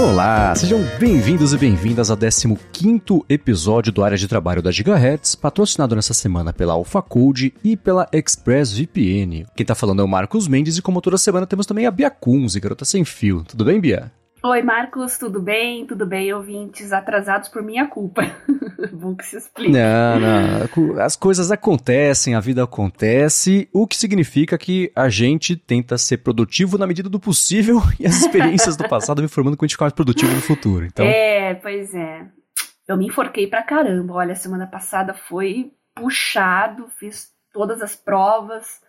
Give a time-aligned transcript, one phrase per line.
[0.00, 5.94] Olá, sejam bem-vindos e bem-vindas ao 15º episódio do Área de Trabalho da Gigahertz, patrocinado
[5.94, 9.44] nessa semana pela AlphaCode e pela ExpressVPN.
[9.54, 12.08] Quem tá falando é o Marcos Mendes e como toda semana temos também a Bia
[12.08, 13.44] Kunz, garota sem fio.
[13.46, 14.10] Tudo bem, Bia?
[14.42, 15.86] Oi, Marcos, tudo bem?
[15.86, 18.22] Tudo bem, ouvintes atrasados por minha culpa.
[18.90, 19.70] Bom que se explique.
[19.70, 20.98] Não, não.
[21.02, 26.78] As coisas acontecem, a vida acontece, o que significa que a gente tenta ser produtivo
[26.78, 29.84] na medida do possível e as experiências do passado me formando que a gente ficar
[29.84, 30.86] mais produtivo no futuro.
[30.86, 31.04] Então...
[31.04, 32.26] É, pois é.
[32.88, 34.14] Eu me enforquei pra caramba.
[34.14, 38.80] Olha, semana passada foi puxado, fiz todas as provas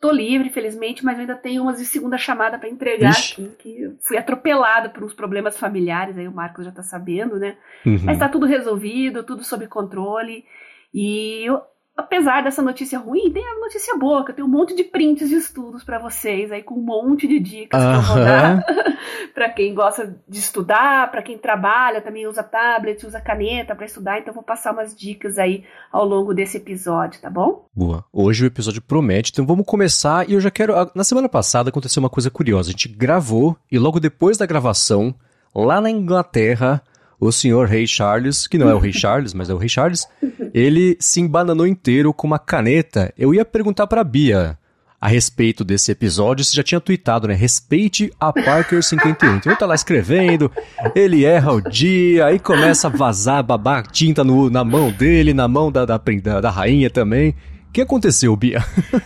[0.00, 4.18] Tô livre, felizmente, mas ainda tenho umas de segunda chamada para entregar aqui, que fui
[4.18, 7.56] atropelada por uns problemas familiares, aí o Marcos já tá sabendo, né?
[7.84, 8.00] Uhum.
[8.04, 10.44] Mas tá tudo resolvido, tudo sob controle.
[10.92, 11.62] E eu
[11.96, 15.30] apesar dessa notícia ruim, tem a notícia boa, que eu tenho um monte de prints
[15.30, 17.92] de estudos para vocês aí com um monte de dicas uh -huh.
[17.92, 18.64] que eu vou dar
[19.32, 24.18] para quem gosta de estudar, para quem trabalha, também usa tablet, usa caneta para estudar,
[24.18, 27.66] então vou passar umas dicas aí ao longo desse episódio, tá bom?
[27.74, 28.04] Boa.
[28.12, 32.00] Hoje o episódio promete, então vamos começar e eu já quero na semana passada aconteceu
[32.00, 35.14] uma coisa curiosa, a gente gravou e logo depois da gravação,
[35.54, 36.82] lá na Inglaterra,
[37.18, 40.06] o senhor Rei Charles, que não é o Rei Charles, mas é o Rei Charles,
[40.52, 43.12] ele se embananou inteiro com uma caneta.
[43.16, 44.58] Eu ia perguntar para Bia
[45.00, 47.34] a respeito desse episódio, você já tinha tweetado, né?
[47.34, 49.36] Respeite a Parker 51.
[49.36, 50.50] Então ele tá lá escrevendo,
[50.94, 55.46] ele erra o dia, aí começa a vazar, babar tinta no, na mão dele, na
[55.46, 57.34] mão da, da, da, da rainha também
[57.76, 58.60] que aconteceu, Bia?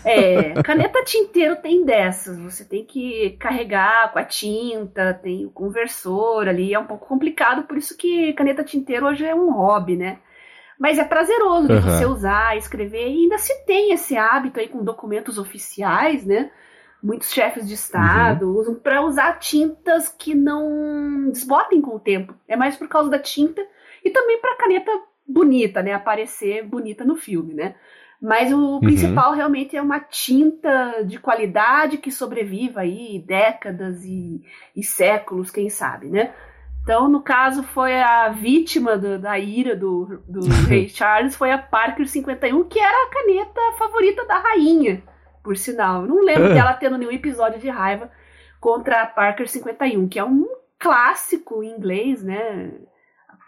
[0.05, 2.39] É, caneta tinteiro tem dessas.
[2.39, 7.65] Você tem que carregar com a tinta, tem o conversor ali, é um pouco complicado,
[7.65, 10.19] por isso que caneta tinteiro hoje é um hobby, né?
[10.79, 11.81] Mas é prazeroso de uhum.
[11.81, 16.53] você usar, escrever, e ainda se tem esse hábito aí com documentos oficiais, né?
[17.03, 18.57] Muitos chefes de Estado uhum.
[18.57, 22.35] usam para usar tintas que não desbotem com o tempo.
[22.47, 23.67] É mais por causa da tinta
[24.05, 24.93] e também para caneta
[25.27, 25.93] bonita, né?
[25.93, 27.75] Aparecer bonita no filme, né?
[28.21, 28.81] Mas o uhum.
[28.81, 34.43] principal realmente é uma tinta de qualidade que sobreviva aí décadas e,
[34.77, 36.35] e séculos, quem sabe, né?
[36.83, 41.59] Então, no caso, foi a vítima do, da ira do, do rei Charles, foi a
[41.59, 45.03] Parker 51, que era a caneta favorita da rainha,
[45.43, 46.03] por sinal.
[46.03, 48.11] Eu não lembro dela tendo nenhum episódio de raiva
[48.61, 50.47] contra a Parker 51, que é um
[50.79, 52.73] clássico em inglês, né?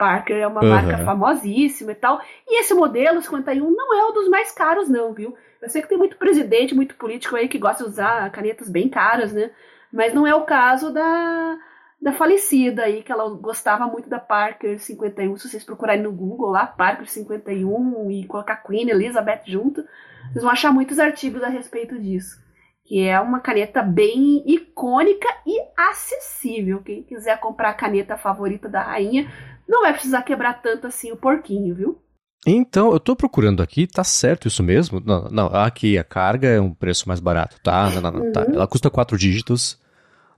[0.03, 0.69] Parker é uma uhum.
[0.69, 2.21] marca famosíssima e tal.
[2.45, 5.37] E esse modelo 51 não é um dos mais caros, não, viu?
[5.61, 8.89] Eu sei que tem muito presidente, muito político aí que gosta de usar canetas bem
[8.89, 9.53] caras, né?
[9.93, 11.57] Mas não é o caso da,
[12.01, 15.37] da falecida aí, que ela gostava muito da Parker 51.
[15.37, 19.85] Se vocês procurarem no Google lá, Parker 51 e colocar Queen Elizabeth junto,
[20.33, 22.43] vocês vão achar muitos artigos a respeito disso.
[22.85, 26.83] Que é uma caneta bem icônica e acessível.
[26.83, 29.31] Quem quiser comprar a caneta favorita da rainha,
[29.69, 31.99] não vai precisar quebrar tanto assim o porquinho, viu?
[32.47, 35.01] Então, eu tô procurando aqui, tá certo isso mesmo?
[35.05, 37.89] Não, não aqui a carga é um preço mais barato, tá?
[37.91, 38.41] Não, não, não, tá.
[38.41, 38.55] uhum.
[38.55, 39.81] Ela custa quatro dígitos,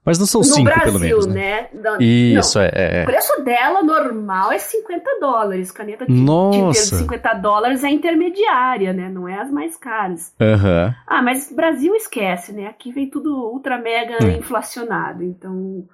[0.05, 1.67] mas não são no cinco, Brasil, pelo menos, né?
[1.73, 1.97] né?
[1.99, 5.71] Isso, não, é, é, O preço dela normal é 50 dólares.
[5.71, 6.95] Caneta de, Nossa.
[6.95, 9.09] de 50 dólares é intermediária, né?
[9.09, 10.31] Não é as mais caras.
[10.39, 10.93] Uhum.
[11.07, 12.67] Ah, mas Brasil esquece, né?
[12.67, 14.29] Aqui vem tudo ultra mega hum.
[14.29, 15.87] inflacionado, então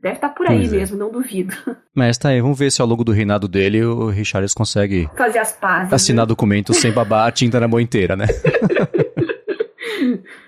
[0.00, 0.76] Deve estar tá por aí pois é.
[0.76, 0.98] mesmo, é.
[0.98, 1.54] não duvido.
[1.94, 5.38] Mas tá aí, vamos ver se ao longo do reinado dele o Richards consegue fazer
[5.38, 5.92] as pazes.
[5.92, 6.28] Assinar né?
[6.28, 8.26] documentos sem babar a tinta na mão inteira, né?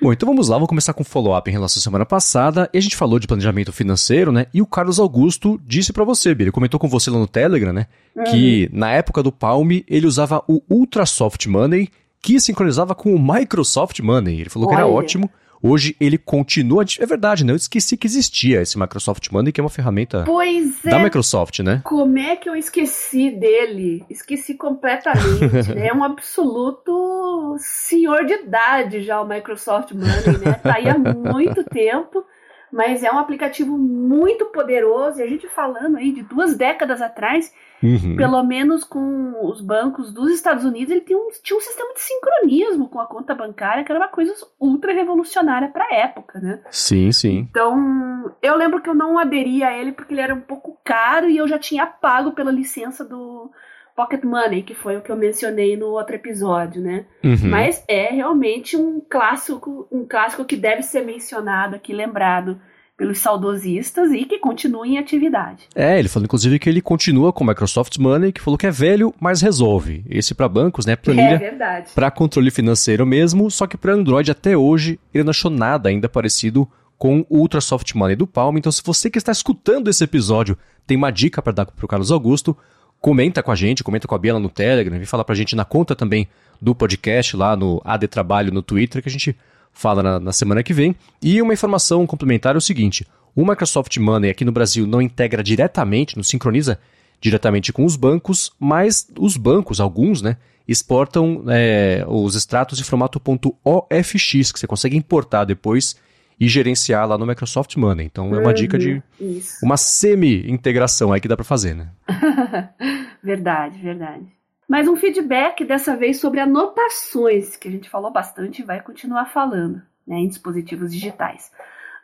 [0.00, 2.70] Bom, então vamos lá, vamos começar com follow-up em relação à semana passada.
[2.72, 4.46] E a gente falou de planejamento financeiro, né?
[4.54, 7.72] E o Carlos Augusto disse para você, Bia, ele comentou com você lá no Telegram,
[7.72, 7.86] né?
[8.16, 8.24] Uhum.
[8.24, 11.88] Que na época do Palm ele usava o Ultra Soft Money,
[12.22, 14.40] que sincronizava com o Microsoft Money.
[14.40, 14.76] Ele falou Olha.
[14.76, 15.30] que era ótimo
[15.62, 16.84] Hoje ele continua.
[16.98, 17.52] É verdade, né?
[17.52, 21.04] Eu esqueci que existia esse Microsoft Money, que é uma ferramenta pois da é.
[21.04, 21.82] Microsoft, né?
[21.84, 24.04] Como é que eu esqueci dele?
[24.08, 25.74] Esqueci completamente.
[25.74, 25.88] né?
[25.90, 30.52] É um absoluto senhor de idade já o Microsoft Money, né?
[30.54, 32.24] Tá aí há muito tempo
[32.72, 35.18] mas é um aplicativo muito poderoso.
[35.18, 38.16] E a gente falando aí de duas décadas atrás, uhum.
[38.16, 42.00] pelo menos com os bancos dos Estados Unidos, ele tinha um, tinha um sistema de
[42.00, 46.60] sincronismo com a conta bancária, que era uma coisa ultra revolucionária para a época, né?
[46.70, 47.48] Sim, sim.
[47.50, 51.28] Então, eu lembro que eu não aderi a ele porque ele era um pouco caro
[51.28, 53.50] e eu já tinha pago pela licença do
[53.94, 57.04] Pocket Money, que foi o que eu mencionei no outro episódio, né?
[57.22, 57.50] Uhum.
[57.50, 62.60] Mas é realmente um clássico, um clássico que deve ser mencionado aqui, lembrado
[63.00, 65.62] pelos saudosistas e que continua em atividade.
[65.74, 68.70] É, ele falou inclusive que ele continua com o Microsoft Money, que falou que é
[68.70, 70.04] velho, mas resolve.
[70.06, 71.36] Esse para bancos, né, planilha.
[71.36, 71.92] É verdade.
[71.94, 76.10] Para controle financeiro mesmo, só que para Android até hoje ele não achou nada ainda
[76.10, 76.68] parecido
[76.98, 78.58] com o Ultra Soft Money do Palma.
[78.58, 81.88] Então, se você que está escutando esse episódio tem uma dica para dar para o
[81.88, 82.54] Carlos Augusto,
[83.00, 85.56] comenta com a gente, comenta com a Biela no Telegram, vem falar para a gente
[85.56, 86.28] na conta também
[86.60, 89.34] do podcast lá no AD Trabalho no Twitter, que a gente
[89.72, 90.94] fala na, na semana que vem.
[91.22, 95.42] E uma informação complementar é o seguinte: o Microsoft Money aqui no Brasil não integra
[95.42, 96.78] diretamente, não sincroniza
[97.20, 100.36] diretamente com os bancos, mas os bancos, alguns, né,
[100.66, 103.20] exportam é, os extratos em formato
[103.64, 105.96] .ofx, que você consegue importar depois
[106.38, 108.06] e gerenciar lá no Microsoft Money.
[108.06, 109.58] Então é uma uhum, dica de isso.
[109.62, 111.90] uma semi-integração aí que dá para fazer, né?
[113.22, 114.39] verdade, verdade.
[114.70, 119.26] Mais um feedback dessa vez sobre anotações, que a gente falou bastante e vai continuar
[119.26, 121.50] falando, né, em dispositivos digitais.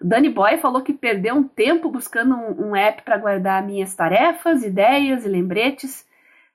[0.00, 3.94] O Danny Boy falou que perdeu um tempo buscando um, um app para guardar minhas
[3.94, 6.04] tarefas, ideias e lembretes.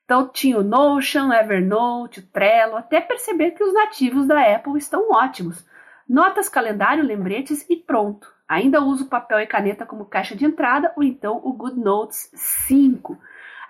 [0.04, 5.66] Então tinha o Notion, Evernote, Trello, até perceber que os nativos da Apple estão ótimos
[6.12, 8.30] notas, calendário, lembretes e pronto.
[8.46, 13.18] Ainda uso papel e caneta como caixa de entrada ou então o GoodNotes 5.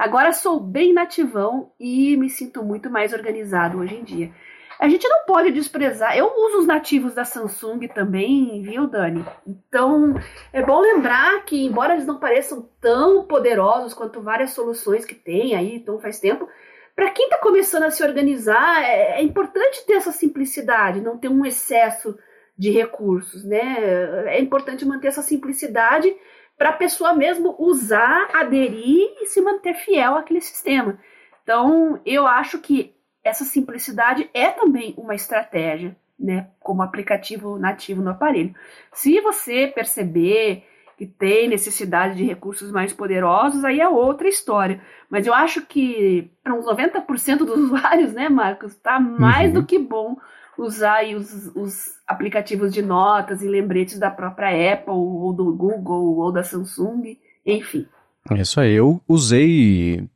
[0.02, 4.32] Agora sou bem nativão e me sinto muito mais organizado hoje em dia.
[4.80, 6.18] A gente não pode desprezar.
[6.18, 9.24] Eu uso os nativos da Samsung também, viu, Dani?
[9.46, 10.16] Então,
[10.52, 15.54] é bom lembrar que, embora eles não pareçam tão poderosos quanto várias soluções que tem
[15.54, 16.50] aí, então faz tempo,
[16.96, 21.30] para quem está começando a se organizar, é, é importante ter essa simplicidade, não ter
[21.30, 22.18] um excesso
[22.58, 24.34] de recursos, né?
[24.36, 26.12] É importante manter essa simplicidade
[26.62, 31.00] para a pessoa mesmo usar, aderir e se manter fiel àquele sistema.
[31.42, 32.94] Então, eu acho que
[33.24, 36.50] essa simplicidade é também uma estratégia, né?
[36.60, 38.54] Como aplicativo nativo no aparelho.
[38.94, 40.64] Se você perceber
[41.00, 44.80] que tem necessidade de recursos mais poderosos, aí é outra história.
[45.10, 49.62] Mas eu acho que para uns 90% dos usuários, né, Marcos, está mais uhum.
[49.62, 50.16] do que bom
[50.58, 56.32] usar os, os, aplicativos de notas e lembretes da própria Apple, ou do Google, ou
[56.32, 57.86] da Samsung, enfim.
[58.38, 58.74] Isso aí.
[58.74, 60.08] Eu usei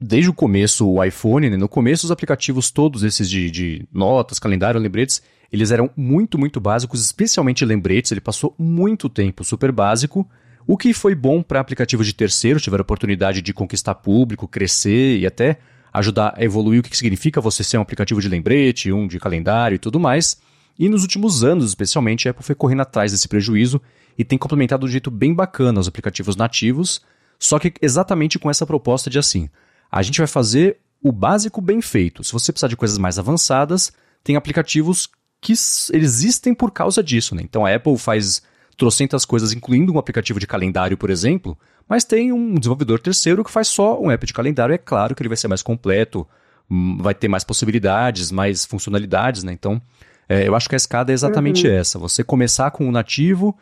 [0.00, 1.56] desde o começo o iPhone, né?
[1.56, 5.22] no começo os aplicativos todos esses de, de notas, calendário, lembretes,
[5.52, 10.28] eles eram muito, muito básicos, especialmente lembretes, ele passou muito tempo super básico,
[10.66, 15.26] o que foi bom para aplicativos de terceiro, tiveram oportunidade de conquistar público, crescer e
[15.26, 15.58] até
[15.92, 19.76] ajudar a evoluir o que significa você ser um aplicativo de lembrete, um de calendário
[19.76, 20.40] e tudo mais.
[20.78, 23.80] E nos últimos anos, especialmente, a Apple foi correndo atrás desse prejuízo
[24.16, 27.00] e tem complementado de um jeito bem bacana os aplicativos nativos,
[27.38, 29.48] só que exatamente com essa proposta de assim,
[29.90, 32.24] a gente vai fazer o básico bem feito.
[32.24, 33.92] Se você precisar de coisas mais avançadas,
[34.24, 35.08] tem aplicativos
[35.40, 37.34] que existem por causa disso.
[37.34, 37.42] Né?
[37.42, 38.42] Então a Apple faz
[38.76, 41.58] trocentas coisas, incluindo um aplicativo de calendário, por exemplo,
[41.88, 44.74] mas tem um desenvolvedor terceiro que faz só um app de calendário.
[44.74, 46.26] É claro que ele vai ser mais completo,
[46.70, 49.52] hum, vai ter mais possibilidades, mais funcionalidades, né?
[49.52, 49.80] Então,
[50.28, 51.74] é, eu acho que a escada é exatamente uhum.
[51.74, 51.98] essa.
[51.98, 53.56] Você começar com o nativo,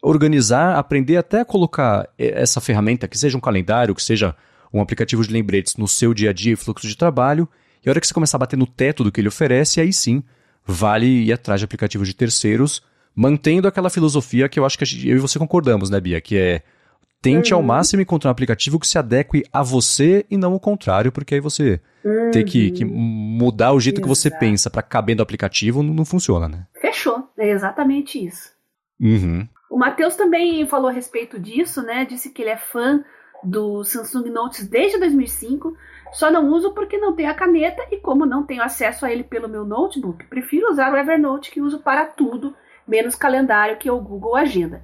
[0.00, 4.34] organizar, aprender até a colocar é, essa ferramenta, que seja um calendário, que seja
[4.72, 7.48] um aplicativo de lembretes no seu dia a dia e fluxo de trabalho.
[7.84, 9.92] E a hora que você começar a bater no teto do que ele oferece, aí
[9.92, 10.22] sim
[10.64, 12.80] vale ir atrás de aplicativos de terceiros,
[13.14, 16.20] mantendo aquela filosofia que eu acho que eu e você concordamos, né, Bia?
[16.20, 16.62] Que é
[17.22, 17.60] Tente uhum.
[17.60, 21.36] ao máximo encontrar um aplicativo que se adeque a você e não o contrário, porque
[21.36, 22.32] aí você uhum.
[22.32, 24.08] ter que, que, mudar o jeito Exato.
[24.08, 26.66] que você pensa para caber no aplicativo não, não, funciona, né?
[26.80, 28.50] Fechou, é exatamente isso.
[29.00, 29.46] Uhum.
[29.70, 32.04] O Matheus também falou a respeito disso, né?
[32.04, 33.04] Disse que ele é fã
[33.44, 35.76] do Samsung Notes desde 2005,
[36.12, 39.22] só não uso porque não tenho a caneta e como não tenho acesso a ele
[39.22, 42.54] pelo meu notebook, prefiro usar o Evernote que uso para tudo,
[42.86, 44.82] menos calendário que é o Google Agenda.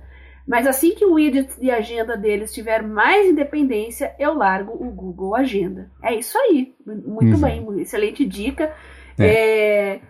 [0.49, 5.37] Mas assim que o widget de agenda deles tiver mais independência, eu largo o Google
[5.37, 5.91] Agenda.
[6.03, 6.75] É isso aí.
[6.87, 7.41] Muito uhum.
[7.41, 8.75] bem, excelente dica.
[9.19, 9.27] É.
[9.27, 10.01] É,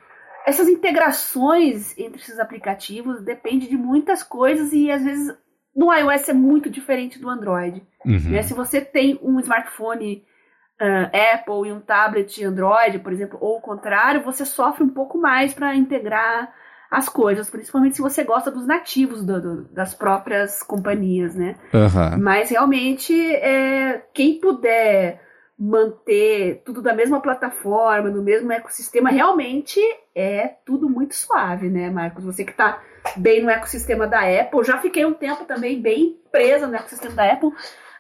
[0.47, 5.37] essas integrações entre esses aplicativos depende de muitas coisas e às vezes
[5.75, 7.83] no iOS é muito diferente do Android.
[8.07, 8.31] Uhum.
[8.31, 8.43] Né?
[8.43, 10.25] Se você tem um smartphone
[10.81, 15.19] uh, Apple e um tablet Android, por exemplo, ou o contrário, você sofre um pouco
[15.19, 16.53] mais para integrar
[16.91, 21.57] as coisas, principalmente se você gosta dos nativos do, do, das próprias companhias, né?
[21.73, 22.23] Uhum.
[22.23, 25.21] Mas realmente, é, quem puder
[25.59, 29.81] manter tudo da mesma plataforma, no mesmo ecossistema, realmente
[30.15, 32.25] é tudo muito suave, né, Marcos?
[32.25, 32.81] Você que está
[33.17, 37.33] bem no ecossistema da Apple, já fiquei um tempo também bem presa no ecossistema da
[37.33, 37.53] Apple.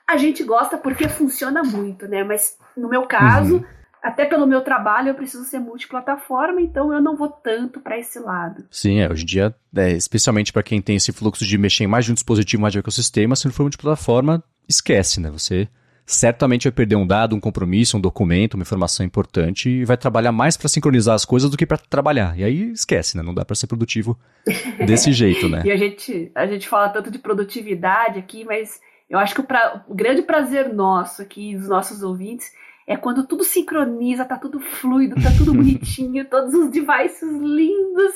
[0.07, 2.25] A gente gosta porque funciona muito, né?
[2.25, 7.00] Mas no meu caso, uhum até pelo meu trabalho eu preciso ser multiplataforma, então eu
[7.00, 8.64] não vou tanto para esse lado.
[8.70, 11.88] Sim, é, hoje em dia, é, especialmente para quem tem esse fluxo de mexer em
[11.88, 15.30] mais de um dispositivo, mais de um ecossistema, se não for multiplataforma, esquece, né?
[15.30, 15.68] Você
[16.08, 20.32] certamente vai perder um dado, um compromisso, um documento, uma informação importante e vai trabalhar
[20.32, 22.36] mais para sincronizar as coisas do que para trabalhar.
[22.38, 23.22] E aí esquece, né?
[23.22, 24.18] Não dá para ser produtivo
[24.86, 25.62] desse jeito, né?
[25.66, 29.44] e a gente, a gente fala tanto de produtividade aqui, mas eu acho que o,
[29.44, 32.50] pra, o grande prazer nosso aqui, dos nossos ouvintes,
[32.88, 38.14] é quando tudo sincroniza, tá tudo fluido, tá tudo bonitinho, todos os devices lindos,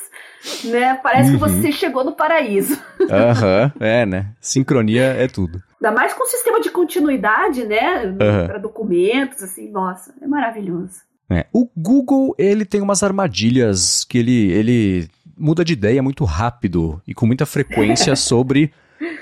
[0.64, 0.94] né?
[0.94, 1.34] Parece uhum.
[1.34, 2.80] que você chegou no paraíso.
[3.10, 4.30] Aham, uhum, é, né?
[4.40, 5.62] Sincronia é tudo.
[5.78, 8.06] Ainda mais com o sistema de continuidade, né?
[8.06, 8.46] Uhum.
[8.46, 11.02] Para documentos, assim, nossa, é maravilhoso.
[11.28, 11.44] É.
[11.52, 17.12] O Google, ele tem umas armadilhas que ele, ele muda de ideia muito rápido e
[17.12, 18.72] com muita frequência sobre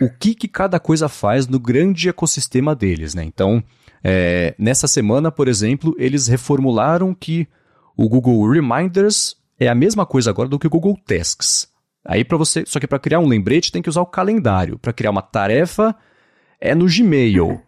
[0.00, 3.25] o que, que cada coisa faz no grande ecossistema deles, né?
[3.25, 3.62] Então,
[4.02, 7.47] é, nessa semana, por exemplo, eles reformularam que
[7.97, 11.69] o Google Reminders é a mesma coisa agora do que o Google Tasks.
[12.04, 14.78] Aí para você, só que para criar um lembrete tem que usar o calendário.
[14.78, 15.95] Para criar uma tarefa
[16.61, 17.61] é no Gmail.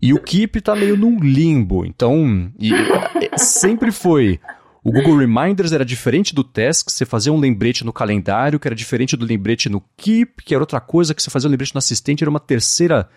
[0.00, 1.84] E o Keep tá meio num limbo.
[1.84, 4.40] Então, e, é, sempre foi
[4.82, 8.74] o Google Reminders era diferente do Tasks, você fazia um lembrete no calendário, que era
[8.74, 11.78] diferente do lembrete no Keep, que era outra coisa, que você fazia um lembrete no
[11.78, 13.08] assistente, era uma terceira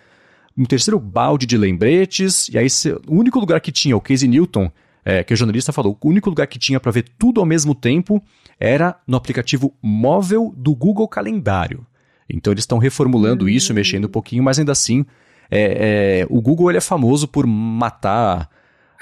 [0.56, 2.66] um terceiro balde de lembretes, e aí
[3.06, 4.70] o único lugar que tinha, o Casey Newton,
[5.04, 7.74] é, que o jornalista falou, o único lugar que tinha para ver tudo ao mesmo
[7.74, 8.22] tempo
[8.58, 11.86] era no aplicativo móvel do Google Calendário.
[12.28, 15.04] Então eles estão reformulando isso, mexendo um pouquinho, mas ainda assim,
[15.50, 18.48] é, é, o Google ele é famoso por matar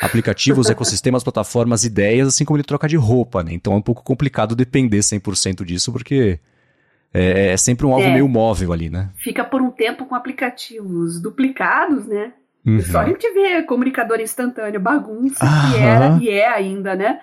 [0.00, 3.52] aplicativos, ecossistemas, plataformas, ideias, assim como ele troca de roupa, né?
[3.52, 6.40] Então é um pouco complicado depender 100% disso, porque
[7.12, 8.12] é, é sempre um alvo é.
[8.12, 9.10] meio móvel ali, né?
[9.16, 12.32] Fica por um tempo com aplicativos duplicados, né?
[12.64, 12.80] Uhum.
[12.82, 17.20] Só a gente vê comunicador instantâneo, bagunça, que era e é ainda, né?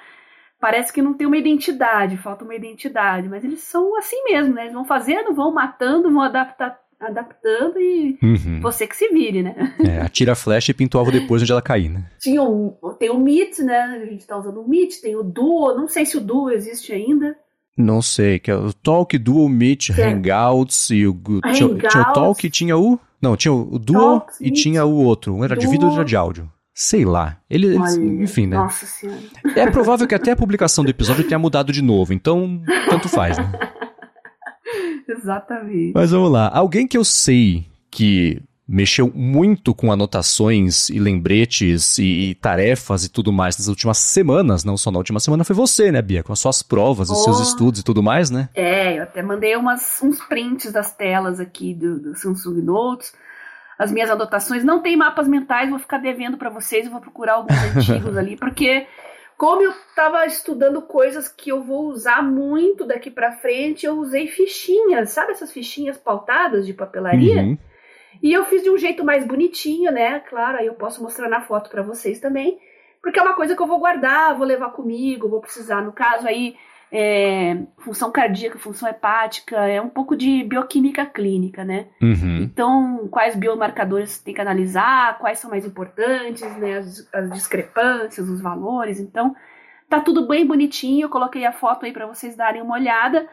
[0.59, 4.63] Parece que não tem uma identidade, falta uma identidade, mas eles são assim mesmo, né?
[4.63, 8.59] Eles vão fazendo, vão matando, vão adaptar, adaptando e uhum.
[8.59, 9.55] você que se vire, né?
[9.87, 12.09] É, atira a flecha e pinta o alvo depois onde ela cair, né?
[12.19, 14.01] Tinha um, tem o Meet, né?
[14.01, 16.91] A gente tá usando o Meet, tem o Duo, não sei se o Duo existe
[16.91, 17.37] ainda.
[17.77, 20.09] Não sei, que é o Talk, Duo, Meet, é.
[20.09, 21.13] Hangouts e o.
[21.53, 22.99] Tinha, tinha, o Talk e tinha o.
[23.21, 25.35] Não, tinha o Duo Talks, e tinha o outro.
[25.35, 25.63] Um era Duo.
[25.63, 26.51] de vídeo e outro era de áudio.
[26.73, 27.37] Sei lá.
[27.49, 28.57] Ele, Olha, enfim, né?
[28.57, 29.19] Nossa senhora.
[29.55, 33.37] É provável que até a publicação do episódio tenha mudado de novo, então tanto faz,
[33.37, 33.51] né?
[35.07, 35.93] Exatamente.
[35.93, 36.51] Mas vamos lá.
[36.53, 43.09] Alguém que eu sei que mexeu muito com anotações e lembretes e, e, tarefas e
[43.09, 46.21] tudo mais nas últimas semanas, não só na última semana, foi você, né, Bia?
[46.21, 47.13] Com as suas provas, oh.
[47.13, 48.49] os seus estudos e tudo mais, né?
[48.53, 53.13] É, eu até mandei umas, uns prints das telas aqui do, do Samsung Notes.
[53.79, 57.35] As minhas anotações não tem mapas mentais, vou ficar devendo para vocês, eu vou procurar
[57.35, 58.85] alguns antigos ali, porque
[59.37, 64.27] como eu estava estudando coisas que eu vou usar muito daqui para frente, eu usei
[64.27, 67.43] fichinhas, sabe essas fichinhas pautadas de papelaria?
[67.43, 67.57] Uhum.
[68.21, 70.19] E eu fiz de um jeito mais bonitinho, né?
[70.21, 72.59] Claro, aí eu posso mostrar na foto para vocês também,
[73.01, 75.81] porque é uma coisa que eu vou guardar, vou levar comigo, vou precisar.
[75.81, 76.55] No caso aí,
[76.91, 81.87] é, função cardíaca, função hepática, é um pouco de bioquímica clínica, né?
[82.01, 82.37] Uhum.
[82.43, 86.77] Então, quais biomarcadores tem que analisar, quais são mais importantes, né?
[86.77, 88.99] As, as, discrepâncias, os valores.
[88.99, 89.35] Então,
[89.89, 91.05] tá tudo bem bonitinho.
[91.05, 93.27] Eu coloquei a foto aí para vocês darem uma olhada.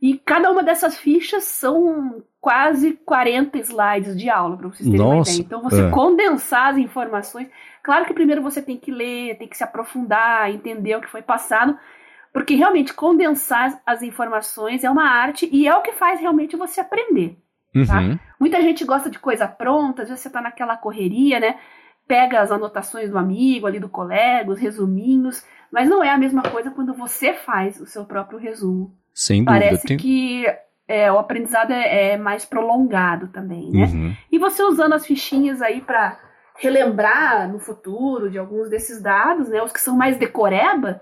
[0.00, 5.30] E cada uma dessas fichas são quase 40 slides de aula, para vocês terem Nossa,
[5.30, 5.46] uma ideia.
[5.46, 5.90] Então, você é.
[5.90, 7.48] condensar as informações.
[7.82, 11.22] Claro que primeiro você tem que ler, tem que se aprofundar, entender o que foi
[11.22, 11.74] passado,
[12.34, 16.82] porque realmente condensar as informações é uma arte e é o que faz realmente você
[16.82, 17.38] aprender.
[17.86, 18.00] Tá?
[18.00, 18.18] Uhum.
[18.38, 21.56] Muita gente gosta de coisa pronta, às vezes você está naquela correria, né?
[22.06, 26.42] Pega as anotações do amigo, ali do colega, os resuminhos, mas não é a mesma
[26.42, 28.94] coisa quando você faz o seu próprio resumo.
[29.14, 29.64] Sem dúvida.
[29.64, 29.98] Parece tenho...
[29.98, 30.44] que
[30.86, 33.86] é, o aprendizado é, é, mais prolongado também, né?
[33.86, 34.16] Uhum.
[34.30, 36.18] E você usando as fichinhas aí para
[36.56, 39.62] relembrar no futuro de alguns desses dados, né?
[39.62, 41.00] Os que são mais decoreba,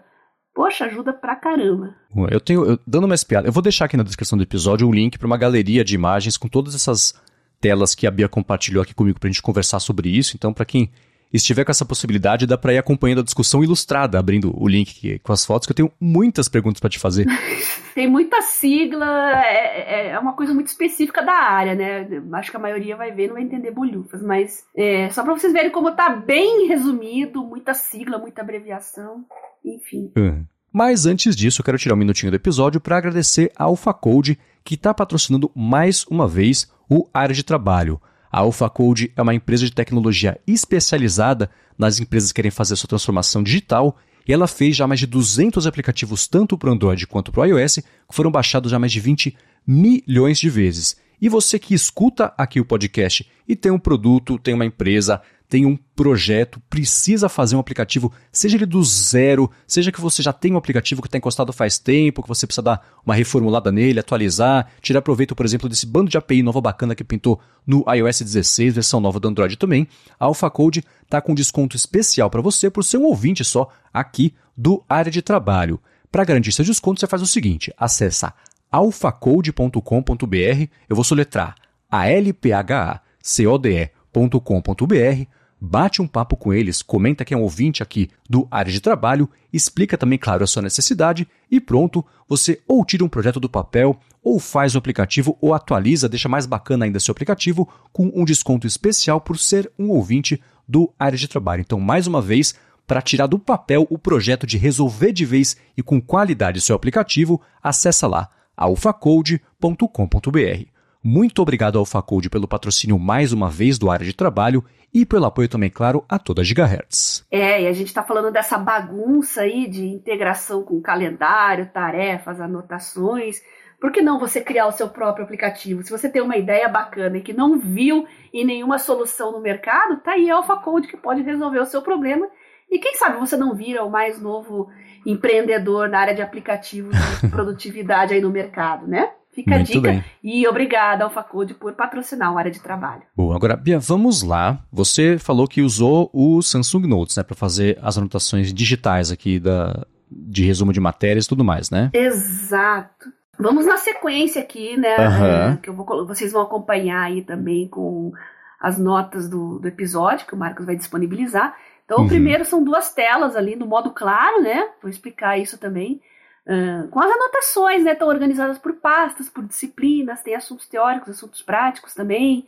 [0.54, 1.94] poxa, ajuda pra caramba.
[2.30, 4.92] Eu tenho, eu, dando uma espiada, eu vou deixar aqui na descrição do episódio um
[4.92, 7.14] link para uma galeria de imagens com todas essas
[7.60, 10.36] telas que a Bia compartilhou aqui comigo pra gente conversar sobre isso.
[10.36, 10.90] Então, para quem
[11.32, 15.32] estiver com essa possibilidade, dá para ir acompanhando a discussão ilustrada, abrindo o link com
[15.32, 17.26] as fotos, que eu tenho muitas perguntas para te fazer.
[17.94, 22.22] Tem muita sigla, é, é, é, uma coisa muito específica da área, né?
[22.32, 25.52] Acho que a maioria vai ver não vai entender bolhufas, mas é, só para vocês
[25.52, 29.26] verem como tá bem resumido, muita sigla, muita abreviação,
[29.62, 30.10] enfim.
[30.16, 30.46] Uhum.
[30.72, 34.74] Mas antes disso, eu quero tirar um minutinho do episódio para agradecer a AlphaCode, que
[34.74, 38.00] está patrocinando mais uma vez o Área de Trabalho.
[38.32, 43.42] A AlphaCode é uma empresa de tecnologia especializada nas empresas que querem fazer sua transformação
[43.42, 47.42] digital e ela fez já mais de 200 aplicativos tanto para o Android quanto para
[47.42, 49.36] o iOS, que foram baixados já mais de 20
[49.66, 50.96] milhões de vezes.
[51.20, 55.20] E você que escuta aqui o podcast e tem um produto, tem uma empresa,
[55.52, 60.32] tem um projeto, precisa fazer um aplicativo, seja ele do zero, seja que você já
[60.32, 64.00] tem um aplicativo que está encostado faz tempo, que você precisa dar uma reformulada nele,
[64.00, 68.22] atualizar, tirar proveito, por exemplo, desse bando de API nova bacana que pintou no iOS
[68.22, 69.86] 16, versão nova do Android também,
[70.18, 74.82] a AlphaCode está com desconto especial para você por ser um ouvinte só aqui do
[74.88, 75.78] área de trabalho.
[76.10, 78.32] Para garantir seu desconto, você faz o seguinte: acessa
[78.70, 81.56] alphacode.com.br, eu vou soletrar
[81.90, 85.26] a l p h a c o d e.com.br,
[85.64, 89.30] bate um papo com eles, comenta que é um ouvinte aqui do área de trabalho,
[89.52, 93.96] explica também, claro, a sua necessidade e pronto, você ou tira um projeto do papel,
[94.24, 98.66] ou faz o aplicativo, ou atualiza, deixa mais bacana ainda seu aplicativo, com um desconto
[98.66, 101.60] especial por ser um ouvinte do área de trabalho.
[101.60, 105.82] Então, mais uma vez, para tirar do papel o projeto de resolver de vez e
[105.82, 110.72] com qualidade seu aplicativo, acessa lá alfacode.com.br.
[111.04, 115.26] Muito obrigado ao Alfacode pelo patrocínio mais uma vez do área de trabalho e pelo
[115.26, 117.26] apoio também, claro, a toda a Gigahertz.
[117.30, 123.42] É, e a gente está falando dessa bagunça aí de integração com calendário, tarefas, anotações.
[123.80, 125.82] Por que não você criar o seu próprio aplicativo?
[125.82, 130.00] Se você tem uma ideia bacana e que não viu em nenhuma solução no mercado,
[130.00, 132.28] tá aí a AlphaCode que pode resolver o seu problema
[132.72, 134.70] e quem sabe você não vira o mais novo
[135.04, 139.12] empreendedor na área de aplicativos de produtividade aí no mercado, né?
[139.32, 139.80] Fica Muito a dica.
[139.80, 140.04] Bem.
[140.22, 143.02] E obrigada, AlphaCode, por patrocinar a área de trabalho.
[143.16, 144.58] Bom, agora, Bia, vamos lá.
[144.70, 149.86] Você falou que usou o Samsung Notes, né, para fazer as anotações digitais aqui da,
[150.10, 151.90] de resumo de matérias e tudo mais, né?
[151.94, 153.10] Exato.
[153.38, 154.96] Vamos na sequência aqui, né?
[154.98, 155.56] Uhum.
[155.56, 158.12] que eu vou, vocês vão acompanhar aí também com
[158.60, 161.56] as notas do, do episódio que o Marcos vai disponibilizar.
[161.84, 162.04] Então, uhum.
[162.04, 164.68] o primeiro são duas telas ali no modo claro, né?
[164.80, 166.00] Vou explicar isso também.
[166.46, 167.92] Uh, com as anotações, né?
[167.92, 172.46] Estão organizadas por pastas, por disciplinas, tem assuntos teóricos, assuntos práticos também.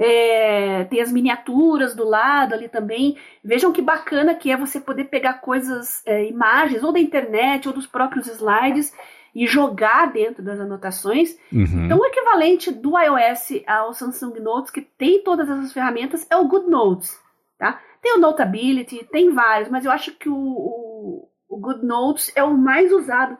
[0.00, 3.16] É, tem as miniaturas do lado ali também.
[3.42, 7.74] Vejam que bacana que é você poder pegar coisas, é, imagens, ou da internet, ou
[7.74, 8.92] dos próprios slides,
[9.34, 11.36] e jogar dentro das anotações.
[11.52, 11.84] Uhum.
[11.84, 16.46] Então, o equivalente do iOS ao Samsung Notes, que tem todas essas ferramentas, é o
[16.46, 17.18] Good Notes.
[17.58, 17.80] Tá?
[18.00, 22.42] Tem o Notability, tem vários, mas eu acho que o, o, o Good Notes é
[22.42, 23.36] o mais usado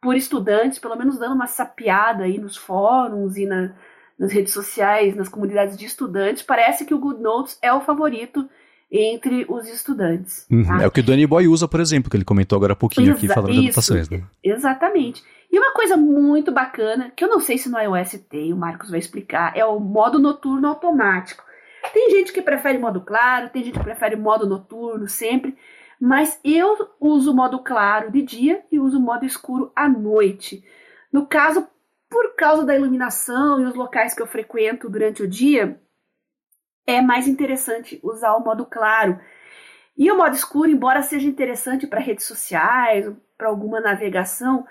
[0.00, 3.72] por estudantes, pelo menos dando uma sapiada aí nos fóruns e na,
[4.18, 6.42] nas redes sociais, nas comunidades de estudantes.
[6.42, 8.48] Parece que o Good Notes é o favorito
[8.90, 10.46] entre os estudantes.
[10.50, 10.64] Uhum.
[10.64, 10.82] Tá?
[10.82, 13.12] É o que o Danny Boy usa, por exemplo, que ele comentou agora há pouquinho
[13.12, 14.10] Exa aqui falando de anotações.
[14.10, 14.22] Né?
[14.42, 15.22] Exatamente.
[15.50, 18.90] E uma coisa muito bacana, que eu não sei se no iOS tem, o Marcos
[18.90, 21.44] vai explicar, é o modo noturno automático.
[21.92, 25.56] Tem gente que prefere modo claro, tem gente que prefere modo noturno sempre,
[26.04, 30.64] mas eu uso o modo claro de dia e uso o modo escuro à noite.
[31.12, 31.68] No caso,
[32.10, 35.80] por causa da iluminação e os locais que eu frequento durante o dia,
[36.84, 39.20] é mais interessante usar o modo claro.
[39.96, 44.66] E o modo escuro, embora seja interessante para redes sociais, para alguma navegação,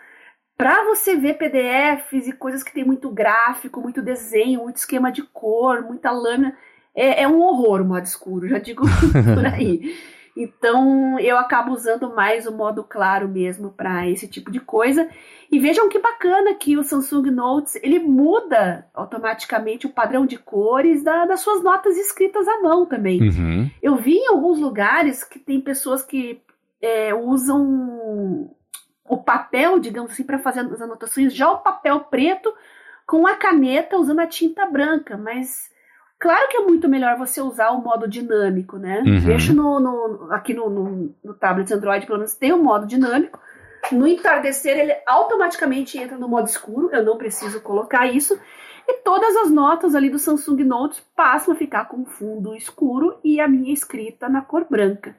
[0.57, 5.21] para você ver PDFs e coisas que tem muito gráfico, muito desenho, muito esquema de
[5.21, 6.57] cor, muita lâmina,
[6.93, 8.83] é, é um horror o modo escuro, já digo
[9.33, 9.95] por aí.
[10.35, 15.09] Então eu acabo usando mais o modo claro mesmo para esse tipo de coisa.
[15.51, 21.03] E vejam que bacana que o Samsung Notes ele muda automaticamente o padrão de cores
[21.03, 23.21] da, das suas notas escritas à mão também.
[23.21, 23.69] Uhum.
[23.81, 26.41] Eu vi em alguns lugares que tem pessoas que
[26.81, 28.49] é, usam
[29.07, 32.53] o papel, digamos assim, para fazer as anotações, já o papel preto
[33.05, 35.69] com a caneta usando a tinta branca, mas
[36.21, 39.01] Claro que é muito melhor você usar o modo dinâmico, né?
[39.03, 39.19] Uhum.
[39.21, 42.85] Deixa no, no, aqui no, no, no, tablet Android, pelo menos tem o um modo
[42.85, 43.39] dinâmico.
[43.91, 48.39] No entardecer, ele automaticamente entra no modo escuro, eu não preciso colocar isso.
[48.87, 53.39] E todas as notas ali do Samsung Notes passam a ficar com fundo escuro e
[53.39, 55.15] a minha escrita na cor branca.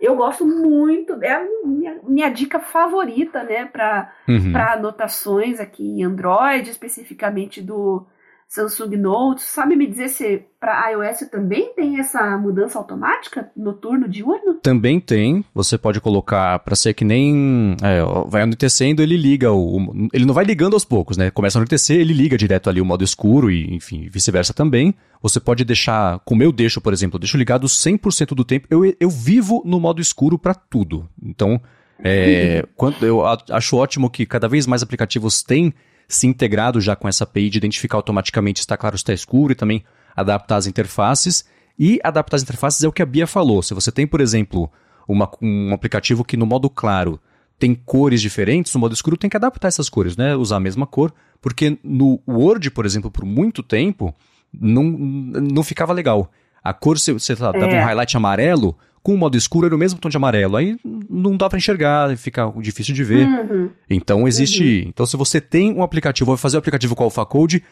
[0.00, 4.56] Eu gosto muito, é a minha, minha dica favorita, né, para uhum.
[4.56, 8.06] anotações aqui em Android, especificamente do,
[8.50, 9.42] Samsung Note.
[9.42, 14.54] Sabe me dizer se para iOS também tem essa mudança automática noturno diurno?
[14.54, 15.44] Também tem.
[15.54, 20.34] Você pode colocar para ser que nem é, vai anoitecendo, ele liga o ele não
[20.34, 21.30] vai ligando aos poucos, né?
[21.30, 24.92] Começa a anoitecer, ele liga direto ali o modo escuro e enfim, vice-versa também.
[25.22, 28.66] Você pode deixar, como eu deixo, por exemplo, eu deixo ligado 100% do tempo.
[28.68, 31.08] Eu, eu vivo no modo escuro para tudo.
[31.22, 31.60] Então,
[32.02, 35.72] é, quando, eu acho ótimo que cada vez mais aplicativos têm
[36.10, 39.52] se integrado já com essa API de identificar automaticamente se está claro ou está escuro
[39.52, 41.44] e também adaptar as interfaces.
[41.78, 43.62] E adaptar as interfaces é o que a Bia falou.
[43.62, 44.70] Se você tem, por exemplo,
[45.08, 47.18] uma, um aplicativo que no modo claro
[47.58, 50.34] tem cores diferentes, no modo escuro tem que adaptar essas cores, né?
[50.34, 54.14] Usar a mesma cor, porque no Word, por exemplo, por muito tempo,
[54.52, 56.30] não, não ficava legal.
[56.62, 57.80] a cor, você, você tá, dava É.
[57.80, 60.56] um highlight amarelo, com o modo escuro era o mesmo tom de amarelo.
[60.56, 60.76] Aí
[61.08, 63.26] não dá pra enxergar, fica difícil de ver.
[63.26, 63.70] Uhum.
[63.88, 64.84] Então existe.
[64.86, 67.62] Então, se você tem um aplicativo, vai fazer o aplicativo com Alpha Code,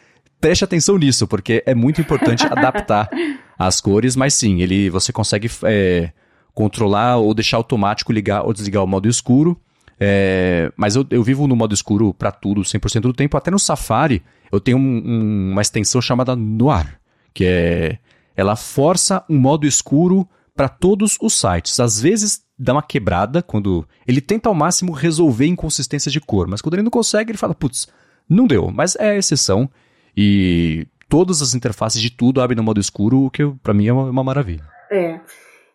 [0.41, 3.09] preste atenção nisso, porque é muito importante adaptar
[3.57, 6.11] as cores, mas sim, ele você consegue é,
[6.53, 9.59] controlar ou deixar automático ligar ou desligar o modo escuro.
[10.01, 13.35] É, mas eu, eu vivo no modo escuro para tudo, 100% do tempo.
[13.37, 16.97] Até no Safari, eu tenho um- um- uma extensão chamada Noir,
[17.33, 17.97] que é.
[18.35, 20.25] Ela força um modo escuro
[20.59, 21.79] para todos os sites.
[21.79, 23.87] Às vezes dá uma quebrada quando.
[24.05, 27.55] Ele tenta ao máximo resolver inconsistência de cor, mas quando ele não consegue, ele fala,
[27.55, 27.87] putz,
[28.29, 28.69] não deu.
[28.69, 29.69] Mas é a exceção.
[30.17, 33.93] E todas as interfaces de tudo abrem no modo escuro, o que para mim é
[33.93, 34.67] uma, uma maravilha.
[34.91, 35.21] É.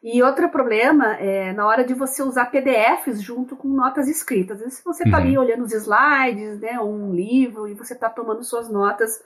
[0.02, 4.60] E outro problema é na hora de você usar PDFs junto com notas escritas.
[4.74, 5.22] Se você está Uhum.
[5.24, 9.18] ali olhando os slides, né, ou um livro, e você está tomando suas notas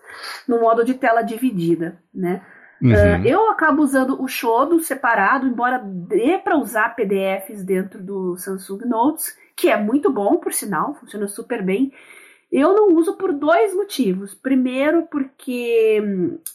[0.46, 2.42] no modo de tela dividida, né?
[2.80, 2.92] Uhum.
[2.92, 8.84] Ah, eu acabo usando o Shodo separado, embora dê para usar PDFs dentro do Samsung
[8.86, 11.92] Notes, que é muito bom, por sinal, funciona super bem.
[12.50, 14.34] Eu não uso por dois motivos.
[14.34, 16.02] Primeiro, porque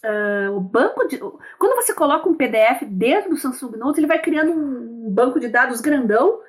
[0.04, 1.18] ah, o banco de.
[1.60, 5.48] Quando você coloca um PDF dentro do Samsung Notes, ele vai criando um banco de
[5.48, 6.40] dados grandão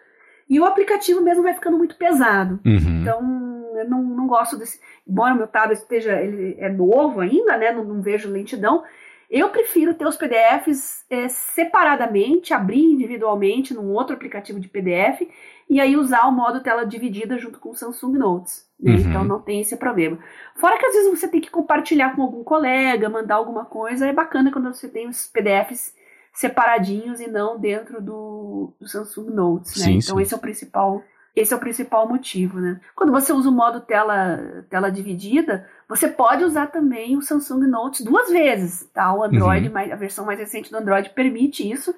[0.49, 2.61] e o aplicativo mesmo vai ficando muito pesado.
[2.65, 3.01] Uhum.
[3.01, 4.81] Então, eu não, não gosto desse.
[5.07, 6.21] Embora o meu tablet esteja.
[6.21, 7.73] Ele é novo ainda, né?
[7.73, 8.83] Não, não vejo lentidão.
[9.31, 15.23] Eu prefiro ter os PDFs é, separadamente, abrir individualmente num outro aplicativo de PDF
[15.69, 18.69] e aí usar o modo tela dividida junto com o Samsung Notes.
[18.79, 18.93] né?
[18.93, 18.99] Uhum.
[19.01, 20.19] Então não tem esse problema.
[20.57, 24.13] Fora que às vezes você tem que compartilhar com algum colega, mandar alguma coisa, é
[24.13, 25.95] bacana quando você tem os PDFs
[26.33, 29.85] separadinhos e não dentro do, do Samsung Notes, né?
[29.85, 30.23] Sim, então sim.
[30.23, 31.03] esse é o principal
[31.37, 32.81] esse é o principal motivo, né?
[32.95, 38.03] Quando você usa o modo tela, tela dividida, você pode usar também o Samsung Notes
[38.03, 39.13] duas vezes, tá?
[39.15, 39.75] O Android, Uhum.
[39.75, 41.95] mais- a versão mais recente do Android permite isso,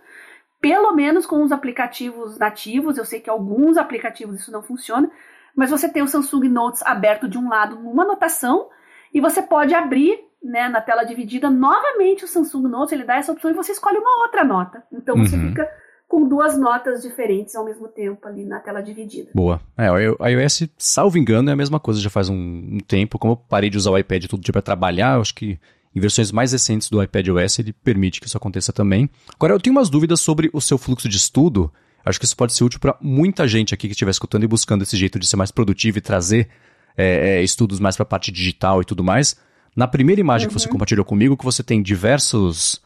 [0.60, 2.98] pelo menos com os aplicativos nativos.
[2.98, 5.10] Eu sei que alguns aplicativos isso não funciona,
[5.54, 8.68] mas você tem o Samsung Notes aberto de um lado numa anotação
[9.14, 13.32] e você pode abrir, né, na tela dividida novamente o Samsung Notes, ele dá essa
[13.32, 14.82] opção e você escolhe uma outra nota.
[14.92, 15.48] Então você Uhum.
[15.48, 15.68] fica
[16.08, 19.30] com duas notas diferentes ao mesmo tempo ali na tela dividida.
[19.34, 19.60] Boa.
[19.76, 23.18] É, o iOS, salvo engano, é a mesma coisa já faz um, um tempo.
[23.18, 25.58] Como eu parei de usar o iPad todo dia para trabalhar, eu acho que
[25.94, 29.10] em versões mais recentes do iPad OS ele permite que isso aconteça também.
[29.34, 31.72] Agora, eu tenho umas dúvidas sobre o seu fluxo de estudo.
[32.04, 34.82] Acho que isso pode ser útil para muita gente aqui que estiver escutando e buscando
[34.82, 36.48] esse jeito de ser mais produtivo e trazer
[36.96, 39.36] é, é, estudos mais para a parte digital e tudo mais.
[39.74, 42.80] Na primeira imagem que você compartilhou comigo, que você tem diversos.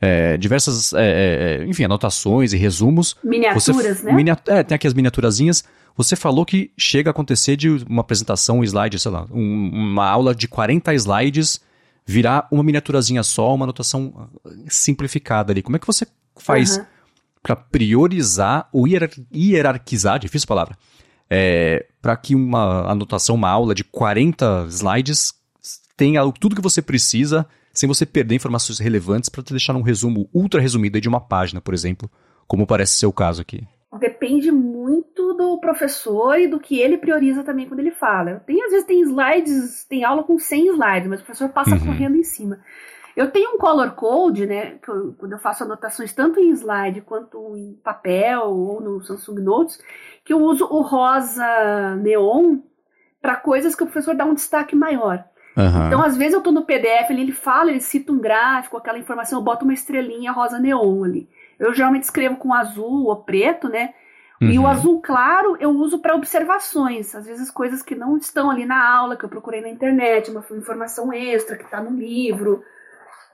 [0.00, 3.16] É, diversas, é, é, enfim, anotações e resumos.
[3.22, 3.28] Você,
[3.72, 4.12] Miniaturas, né?
[4.12, 5.64] minia- é, tem aqui as miniaturazinhas.
[5.96, 10.06] Você falou que chega a acontecer de uma apresentação, um slide, sei lá, um- uma
[10.06, 11.60] aula de 40 slides
[12.04, 15.62] virar uma miniaturazinha só, uma anotação ah, simplificada ali.
[15.62, 16.06] Como é que você
[16.38, 16.86] faz Aham.
[17.42, 20.76] para priorizar ou hierar- hierarquizar, difícil palavra,
[21.30, 25.32] é, para que uma anotação, uma aula de 40 slides
[25.96, 30.28] tenha tudo que você precisa sem você perder informações relevantes para te deixar num resumo
[30.32, 32.10] ultra resumido de uma página, por exemplo,
[32.46, 33.66] como parece ser o caso aqui.
[34.00, 38.42] Depende muito do professor e do que ele prioriza também quando ele fala.
[38.46, 41.86] Tem, às vezes tem slides, tem aula com 100 slides, mas o professor passa Uhum.
[41.86, 42.58] correndo em cima.
[43.16, 47.00] Eu tenho um color code, né, que eu- quando eu faço anotações tanto em slide
[47.00, 49.78] quanto em papel ou no Samsung Notes,
[50.22, 52.58] que eu uso o rosa neon
[53.22, 55.24] para coisas que o professor dá um destaque maior.
[55.56, 55.86] Aham.
[55.86, 58.98] Então, às vezes eu tô no PDF, ele, ele fala, ele cita um gráfico, aquela
[58.98, 61.28] informação, eu boto uma estrelinha rosa neon ali.
[61.58, 63.94] Eu geralmente escrevo com azul ou preto, né?
[64.40, 64.68] E o Uhum.
[64.68, 69.16] azul claro eu uso para observações, às vezes coisas que não estão ali na aula,
[69.16, 72.62] que eu procurei na internet, uma informação extra que está no livro,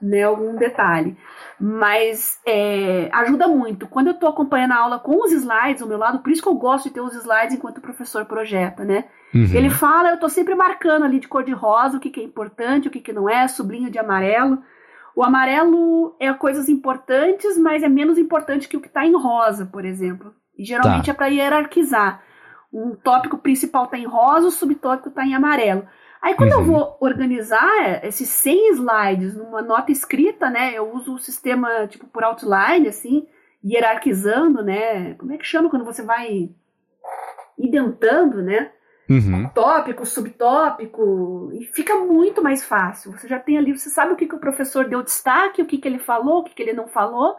[0.03, 1.17] né, algum detalhe.
[1.59, 3.87] Mas é, ajuda muito.
[3.87, 6.49] Quando eu estou acompanhando a aula com os slides ao meu lado, por isso que
[6.49, 9.05] eu gosto de ter os slides enquanto o professor projeta, né?
[9.33, 9.49] Uhum.
[9.53, 12.23] Ele fala, eu tô sempre marcando ali de cor de rosa o que, que é
[12.23, 14.59] importante, o que, que não é, sublinho de amarelo.
[15.15, 19.65] O amarelo é coisas importantes, mas é menos importante que o que está em rosa,
[19.65, 20.33] por exemplo.
[20.57, 21.11] E geralmente Tá.
[21.11, 22.21] é para hierarquizar.
[22.71, 25.87] Um tópico principal está em rosa, o subtópico está em amarelo.
[26.23, 26.65] Aí quando eu Uhum.
[26.65, 32.23] vou organizar esses 100 slides numa nota escrita, né, eu uso o sistema tipo por
[32.23, 33.27] outline, assim,
[33.63, 35.15] hierarquizando, né?
[35.15, 36.49] Como é que chama quando você vai
[37.57, 38.71] identando, né?
[39.09, 39.49] Uhum.
[39.49, 43.11] tópico, subtópico, e fica muito mais fácil.
[43.11, 45.77] Você já tem ali, você sabe o que, que o professor deu destaque, o que,
[45.77, 47.35] que ele falou, o que, que ele não falou.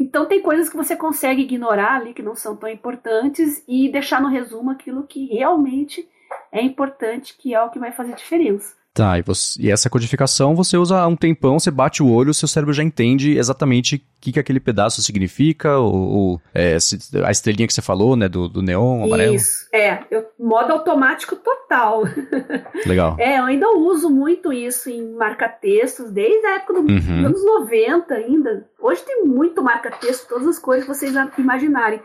[0.00, 4.22] Então tem coisas que você consegue ignorar ali que não são tão importantes e deixar
[4.22, 6.08] no resumo aquilo que realmente
[6.52, 8.74] é importante, que é o que vai fazer diferença.
[8.96, 12.48] Tá, e, você, e, essa codificação você usa um tempão, você bate o olho, seu
[12.48, 16.78] cérebro já entende exatamente o que, que aquele pedaço significa, ou, ou é,
[17.22, 19.34] a estrelinha que você falou, né, do, do neon amarelo.
[19.34, 22.04] Isso, é, eu, modo automático total.
[22.86, 23.16] Legal.
[23.18, 27.26] é, eu ainda uso muito isso em marca-textos, desde a época dos uhum.
[27.26, 28.66] anos 90 ainda.
[28.80, 32.00] Hoje tem muito marca-texto, todas as cores que vocês imaginarem.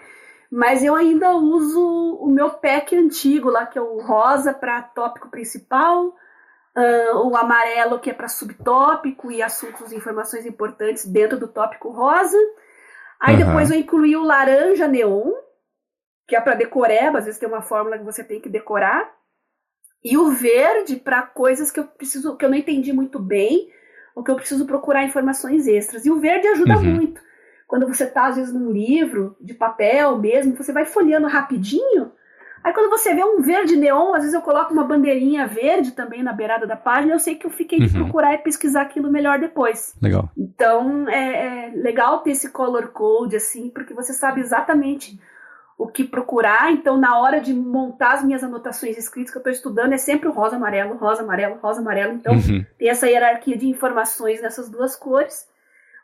[0.51, 5.29] Mas eu ainda uso o meu pack antigo lá, que é o rosa para tópico
[5.29, 6.13] principal,
[6.73, 11.89] Uh, o amarelo, que é para subtópico e assuntos e informações importantes dentro do tópico
[11.89, 12.37] rosa.
[13.19, 13.45] Aí uhum.
[13.45, 15.33] depois eu incluí o laranja neon,
[16.25, 19.13] que é para decoreba, às vezes tem uma fórmula que você tem que decorar.
[20.01, 23.69] E o verde para coisas que eu preciso, que eu não entendi muito bem,
[24.15, 26.05] ou que eu preciso procurar informações extras.
[26.05, 26.83] E o verde ajuda uhum.
[26.83, 27.21] muito.
[27.71, 32.11] Quando você está, às vezes, num livro de papel mesmo, você vai folheando rapidinho,
[32.63, 36.21] Aí quando você vê um verde neon, às vezes eu coloco uma bandeirinha verde também
[36.21, 38.03] na beirada da página, eu sei que eu fiquei de uhum.
[38.03, 39.95] procurar e pesquisar aquilo melhor depois.
[39.99, 40.29] Legal.
[40.37, 45.19] Então é, é, legal ter esse color code assim, porque você sabe exatamente
[45.75, 46.71] o que procurar.
[46.71, 50.29] Então na hora de montar as minhas anotações escritas que eu estou estudando é sempre
[50.29, 52.13] o rosa amarelo, rosa amarelo, rosa amarelo.
[52.13, 52.63] Então uhum.
[52.77, 55.49] tem essa hierarquia de informações nessas duas cores.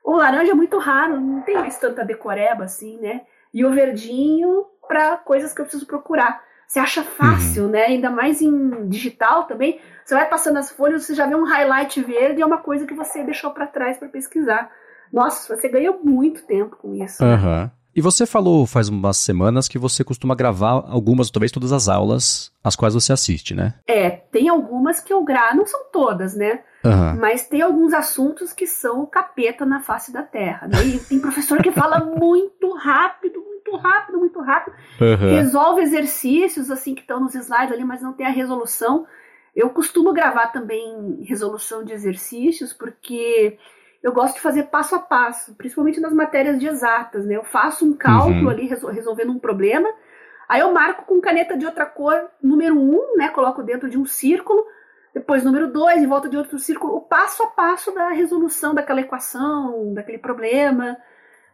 [0.04, 3.22] O laranja é muito raro, não tem mais tanta decoreba assim, né?
[3.54, 6.42] E o verdinho para coisas que eu preciso procurar.
[6.68, 7.70] Você acha fácil, uhum.
[7.70, 7.86] né?
[7.86, 9.80] Ainda mais em digital também.
[10.04, 12.86] Você vai passando as folhas, você já vê um highlight verde e é uma coisa
[12.86, 14.70] que você deixou para trás para pesquisar.
[15.12, 17.24] Nossa, você ganha muito tempo com isso.
[17.24, 17.64] Uhum.
[17.64, 17.72] Né?
[17.98, 22.54] E você falou faz umas semanas que você costuma gravar algumas, talvez todas as aulas
[22.64, 23.74] às quais você assiste, né?
[23.88, 26.60] É, tem algumas que eu gravo, não são todas, né?
[26.86, 27.20] Uhum.
[27.20, 30.68] Mas tem alguns assuntos que são o capeta na face da terra.
[30.68, 30.78] Né?
[30.86, 34.76] E tem professor que fala muito rápido, muito rápido, muito rápido.
[35.02, 35.32] Uhum.
[35.32, 39.08] Resolve exercícios assim que estão nos slides ali, mas não tem a resolução.
[39.56, 43.58] Eu costumo gravar também resolução de exercícios, porque
[44.02, 47.36] eu gosto de fazer passo a passo, principalmente nas matérias de exatas, né?
[47.36, 48.50] Eu faço um cálculo uhum.
[48.50, 49.90] ali resolvendo um problema,
[50.48, 53.30] aí eu marco com caneta de outra cor, número um, né?
[53.30, 54.66] Coloco dentro de um círculo,
[55.14, 59.02] depois número dois, em volta de outro círculo, o passo a passo da resolução daquela
[59.02, 60.98] equação, daquele problema.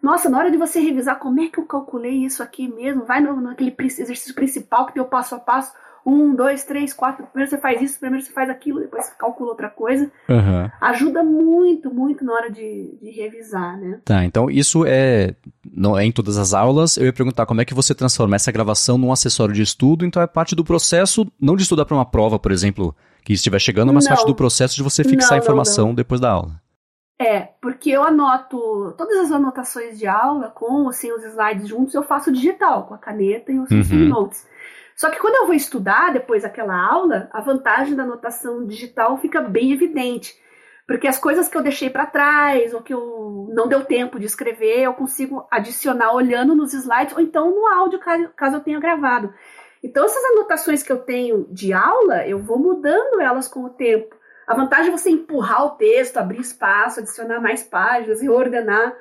[0.01, 3.21] Nossa, na hora de você revisar como é que eu calculei isso aqui mesmo, vai
[3.21, 5.73] no, naquele exercício principal que tem o passo a passo.
[6.05, 7.25] Um, dois, três, quatro.
[7.27, 10.11] Primeiro você faz isso, primeiro você faz aquilo, depois você calcula outra coisa.
[10.27, 10.69] Uhum.
[10.81, 13.99] Ajuda muito, muito na hora de, de revisar, né?
[14.03, 15.35] Tá, então isso é,
[15.71, 16.97] não é em todas as aulas.
[16.97, 20.21] Eu ia perguntar como é que você transforma essa gravação num acessório de estudo, então
[20.21, 23.93] é parte do processo, não de estudar para uma prova, por exemplo, que estiver chegando,
[23.93, 24.15] mas não.
[24.15, 26.61] parte do processo de você fixar não, a informação não, depois da aula.
[27.19, 31.93] É, porque eu anoto todas as anotações de aula com ou sem os slides juntos,
[31.93, 34.09] eu faço digital, com a caneta e o Samsung uhum.
[34.09, 34.45] Notes.
[34.95, 39.41] Só que quando eu vou estudar depois daquela aula, a vantagem da anotação digital fica
[39.41, 40.34] bem evidente.
[40.86, 44.25] Porque as coisas que eu deixei para trás, ou que eu não deu tempo de
[44.25, 47.99] escrever, eu consigo adicionar olhando nos slides, ou então no áudio,
[48.36, 49.34] caso eu tenha gravado.
[49.82, 54.15] Então, essas anotações que eu tenho de aula, eu vou mudando elas com o tempo.
[54.45, 58.93] A vantagem é você empurrar o texto, abrir espaço, adicionar mais páginas, reordenar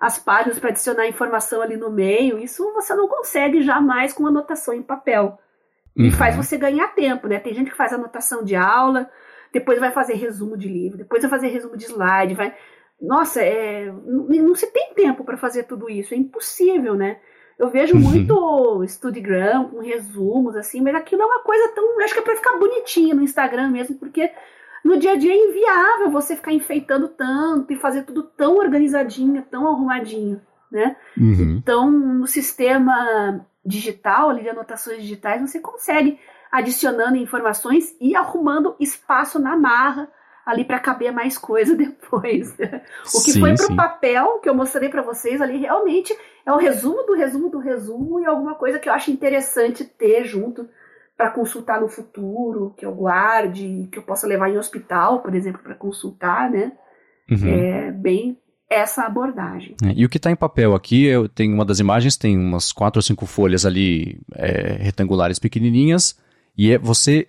[0.00, 2.38] as páginas para adicionar informação ali no meio.
[2.38, 5.38] Isso você não consegue jamais com anotação em papel.
[5.96, 6.12] E uhum.
[6.12, 7.40] faz você ganhar tempo, né?
[7.40, 9.10] Tem gente que faz anotação de aula,
[9.52, 12.54] depois vai fazer resumo de livro, depois vai fazer resumo de slide, vai.
[13.00, 13.92] Nossa, é...
[14.06, 17.18] não se tem tempo para fazer tudo isso, é impossível, né?
[17.58, 18.00] Eu vejo uhum.
[18.00, 22.00] muito Studigram com resumos, assim, mas aquilo é uma coisa tão.
[22.00, 24.30] Acho que é para ficar bonitinho no Instagram mesmo, porque
[24.84, 29.42] no dia a dia é inviável você ficar enfeitando tanto e fazer tudo tão organizadinho,
[29.50, 30.96] tão arrumadinho, né?
[31.16, 31.56] Uhum.
[31.58, 36.18] Então, no sistema digital, ali de anotações digitais, você consegue
[36.50, 40.08] adicionando informações e arrumando espaço na marra
[40.46, 42.52] ali para caber mais coisa depois.
[42.52, 46.52] o que sim, foi para o papel que eu mostrei para vocês ali realmente é
[46.52, 50.66] o resumo do resumo do resumo e alguma coisa que eu acho interessante ter junto
[51.18, 55.60] para consultar no futuro, que eu guarde, que eu possa levar em hospital, por exemplo,
[55.60, 56.70] para consultar, né?
[57.28, 57.48] Uhum.
[57.48, 58.38] É bem
[58.70, 59.74] essa abordagem.
[59.82, 62.70] É, e o que está em papel aqui, eu tenho uma das imagens, tem umas
[62.70, 66.16] quatro ou cinco folhas ali é, retangulares pequenininhas,
[66.56, 67.26] e é, você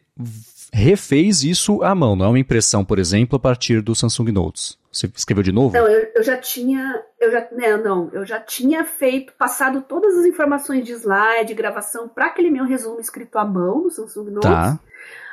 [0.72, 4.78] refez isso à mão, não é uma impressão, por exemplo, a partir do Samsung Notes.
[4.92, 5.74] Você escreveu de novo?
[5.76, 10.18] Não, eu, eu já tinha, eu já, né, não, eu já tinha feito, passado todas
[10.18, 14.50] as informações de slide, gravação para aquele meu resumo escrito à mão no Samsung Notes.
[14.50, 14.80] Tá.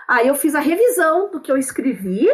[0.06, 2.28] Aí eu fiz a revisão do que eu escrevi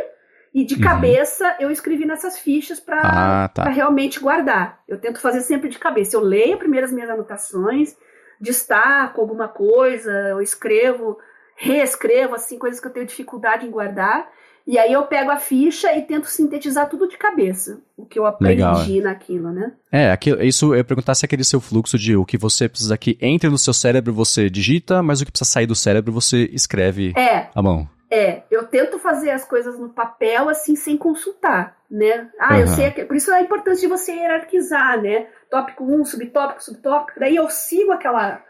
[0.52, 0.80] e de uhum.
[0.80, 3.00] cabeça eu escrevi nessas fichas para
[3.44, 3.64] ah, tá.
[3.70, 4.80] realmente guardar.
[4.88, 6.16] Eu tento fazer sempre de cabeça.
[6.16, 7.96] Eu leio primeiro as minhas anotações,
[8.40, 11.18] destaco alguma coisa, eu escrevo
[11.54, 14.28] reescrevo assim coisas que eu tenho dificuldade em guardar
[14.66, 18.26] E aí eu pego a ficha e tento sintetizar tudo de cabeça, o que eu
[18.26, 18.86] aprendi Legal.
[19.02, 19.72] naquilo, né?
[19.90, 22.96] É, aquilo, isso eu perguntar se é aquele seu fluxo de o que você precisa
[22.96, 26.48] que entre no seu cérebro você digita, mas o que precisa sair do cérebro você
[26.52, 27.88] escreve é, à mão.
[28.10, 32.28] É, eu tento fazer as coisas no papel assim sem consultar, né?
[32.38, 32.60] Ah, uhum.
[32.60, 35.28] eu sei, por isso é a importância de você hierarquizar, né?
[35.50, 38.42] Tópico 1, um, subtópico, subtópico, daí eu sigo aquela,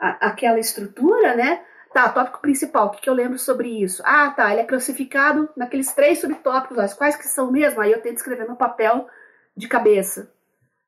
[0.00, 1.60] a, aquela estrutura, né?
[1.92, 4.02] Tá, tópico principal, o que, que eu lembro sobre isso?
[4.04, 7.80] Ah, tá, ele é classificado naqueles três subtópicos, quais que são mesmo?
[7.80, 9.08] Aí eu tento escrever no papel
[9.56, 10.30] de cabeça.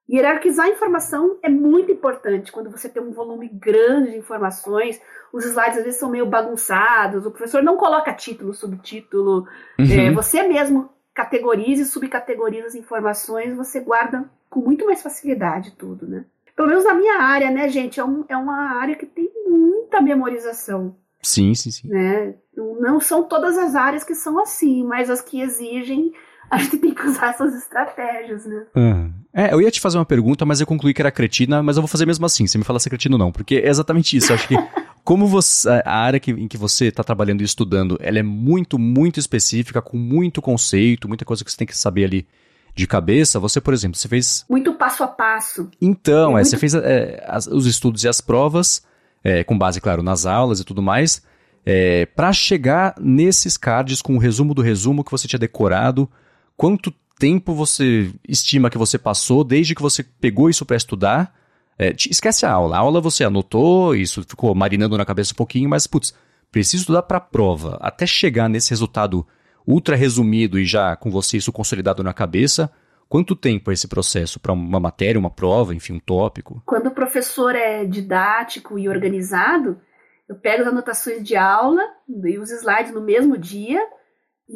[0.08, 5.00] Hierarquizar a informação é muito importante quando você tem um volume grande de informações.
[5.32, 9.46] Os slides às vezes são meio bagunçados, o professor não coloca título, subtítulo.
[9.78, 10.08] Uhum.
[10.08, 16.08] É, você mesmo categoriza e subcategoriza as informações, você guarda com muito mais facilidade tudo,
[16.08, 16.24] né?
[16.60, 17.98] Pelo menos na minha área, né, gente?
[17.98, 20.94] É, um, é uma área que tem muita memorização.
[21.22, 21.88] Sim, sim, sim.
[21.88, 22.34] Né?
[22.54, 26.12] Não são todas as áreas que são assim, mas as que exigem
[26.50, 28.66] a gente tem que usar essas estratégias, né?
[28.76, 29.10] Uhum.
[29.32, 31.82] É, eu ia te fazer uma pergunta, mas eu concluí que era cretina, mas eu
[31.82, 34.14] vou fazer mesmo assim, você me fala se é cretino ou não, porque é exatamente
[34.14, 34.30] isso.
[34.30, 34.54] Eu acho que
[35.02, 38.78] como você, a área que, em que você está trabalhando e estudando, ela é muito,
[38.78, 42.26] muito específica, com muito conceito, muita coisa que você tem que saber ali
[42.74, 43.38] de cabeça.
[43.40, 44.44] Você, por exemplo, você fez...
[44.48, 45.68] Muito passo a passo.
[45.80, 46.48] Então, é, muito...
[46.48, 48.83] você fez é, as, os estudos e as provas,
[49.22, 51.22] é, com base, claro, nas aulas e tudo mais,
[51.64, 56.09] é, para chegar nesses cards com o resumo do resumo que você tinha decorado,
[56.56, 61.35] quanto tempo você estima que você passou desde que você pegou isso para estudar?
[61.78, 62.76] É, esquece a aula.
[62.76, 66.14] A aula você anotou, isso ficou marinando na cabeça um pouquinho, mas, putz,
[66.50, 67.78] preciso estudar para a prova.
[67.80, 69.26] Até chegar nesse resultado
[69.70, 72.70] ultra resumido e já com você isso consolidado na cabeça,
[73.09, 76.62] quanto tempo é esse processo para uma matéria, uma prova, enfim, um tópico?
[76.66, 79.80] Quando o professor é didático e organizado,
[80.28, 83.80] eu pego as anotações de aula e os slides no mesmo dia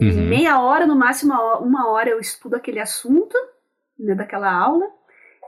[0.01, 0.29] em uhum.
[0.29, 3.37] meia hora, no máximo uma hora, eu estudo aquele assunto
[3.99, 4.87] né, daquela aula.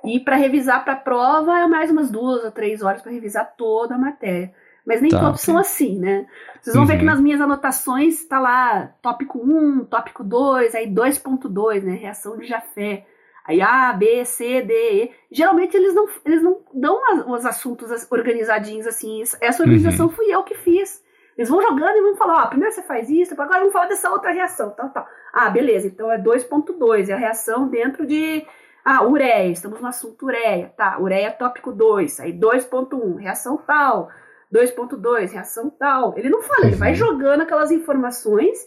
[0.05, 3.55] E para revisar para a prova é mais umas duas ou três horas para revisar
[3.57, 4.55] toda a matéria.
[4.87, 6.26] Mas nem tá, todos são assim, né?
[6.66, 6.88] Vocês vão uhum.
[6.88, 7.11] ver que uhum.
[7.11, 11.92] nas minhas anotações está lá tópico 1, tópico 2, aí 2.2, né?
[11.92, 13.07] Reação de Jafé.
[13.44, 15.11] Aí A, B, C, D, E.
[15.31, 19.22] Geralmente eles não, eles não dão os assuntos organizadinhos assim.
[19.40, 20.12] Essa organização uhum.
[20.12, 21.00] fui eu que fiz.
[21.38, 24.11] Eles vão jogando e vão falar, ó, primeiro você faz isso, agora vamos falar dessa
[24.11, 25.07] outra reação, tal, tal.
[25.33, 28.44] Ah, beleza, então é 2.2, é a reação dentro de,
[28.85, 34.11] ah, ureia, estamos no assunto ureia, tá, ureia tópico 2, aí 2.1, reação tal,
[34.52, 36.16] 2.2, reação tal.
[36.16, 36.96] Ele não fala, ele vai uhum.
[36.96, 38.59] jogando aquelas informações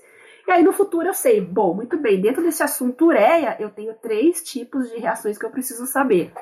[0.49, 3.93] e aí no futuro eu sei, bom, muito bem, dentro desse assunto ureia, eu tenho
[3.93, 6.33] três tipos de reações que eu preciso saber.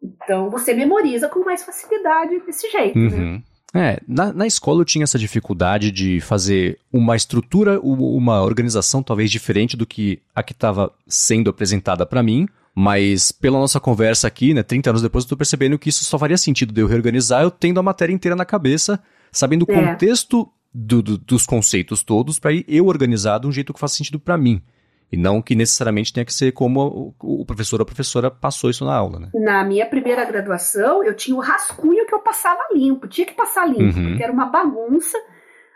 [0.00, 3.08] Então você memoriza com mais facilidade desse jeito, né?
[3.08, 3.32] uhum.
[3.32, 3.42] né?
[3.74, 9.32] É, na, na escola eu tinha essa dificuldade de fazer uma estrutura, uma organização talvez
[9.32, 14.54] diferente do que a que estava sendo apresentada para mim, mas pela nossa conversa aqui,
[14.54, 17.42] né, 30 anos depois, eu tô percebendo que isso só faria sentido de eu reorganizar
[17.42, 19.74] eu tendo a matéria inteira na cabeça, sabendo o é.
[19.74, 24.18] contexto do, do, dos conceitos todos, para eu organizar de um jeito que faça sentido
[24.18, 24.62] para mim.
[25.10, 28.82] E não que necessariamente tenha que ser como o professor ou a professora passou isso
[28.82, 29.28] na aula, né?
[29.34, 33.66] Na minha primeira graduação, eu tinha o rascunho que eu passava limpo, tinha que passar
[33.66, 34.08] limpo, uhum.
[34.08, 35.18] porque era uma bagunça.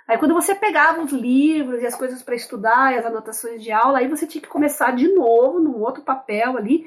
[0.09, 3.73] Aí quando você pegava os livros e as coisas para estudar, e as anotações de
[3.73, 6.87] aula, aí você tinha que começar de novo num outro papel ali.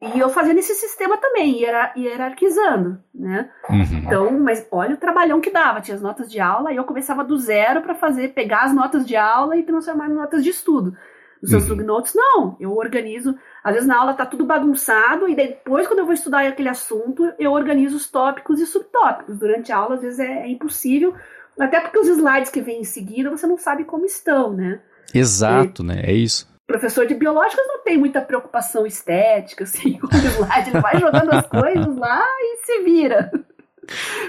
[0.00, 1.60] E eu fazia nesse sistema também,
[1.94, 3.50] hierarquizando, né?
[3.68, 3.82] Uhum.
[3.98, 5.82] Então, mas olha o trabalhão que dava.
[5.82, 9.06] Tinha as notas de aula e eu começava do zero para fazer, pegar as notas
[9.06, 10.96] de aula e transformar em notas de estudo
[11.42, 11.68] os seus uhum.
[11.70, 12.56] subnotes, não.
[12.60, 13.36] Eu organizo.
[13.64, 17.32] Às vezes na aula tá tudo bagunçado, e depois, quando eu vou estudar aquele assunto,
[17.38, 19.38] eu organizo os tópicos e subtópicos.
[19.38, 21.14] Durante a aula, às vezes é, é impossível,
[21.64, 24.80] até porque os slides que vêm em seguida você não sabe como estão, né?
[25.14, 26.02] Exato, e, né?
[26.04, 26.48] É isso.
[26.66, 31.32] Professor de biológicas não tem muita preocupação estética, assim, com o slide, ele vai jogando
[31.32, 33.30] as coisas lá e se vira.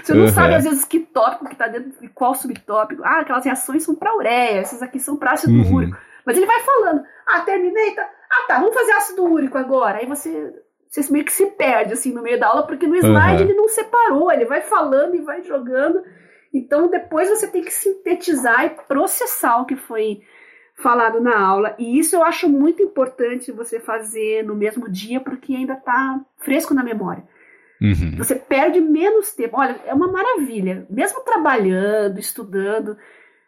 [0.02, 0.32] Você não uhum.
[0.32, 3.02] sabe, às vezes, que tópico que está dentro de qual subtópico.
[3.04, 5.74] Ah, aquelas reações são para ureia, essas aqui são para ácido uhum.
[5.74, 5.96] úrico.
[6.24, 8.08] Mas ele vai falando, ah, terminei, tá.
[8.30, 9.98] Ah, tá, vamos fazer ácido úrico agora.
[9.98, 10.52] Aí você,
[10.88, 13.48] você meio que se perde, assim, no meio da aula, porque no slide uhum.
[13.48, 16.02] ele não separou, ele vai falando e vai jogando.
[16.52, 20.22] Então, depois você tem que sintetizar e processar o que foi
[20.74, 21.74] falado na aula.
[21.78, 26.74] E isso eu acho muito importante você fazer no mesmo dia, porque ainda está fresco
[26.74, 27.24] na memória.
[27.80, 28.16] Uhum.
[28.16, 29.58] Você perde menos tempo.
[29.58, 30.86] Olha, é uma maravilha.
[30.88, 32.96] Mesmo trabalhando, estudando,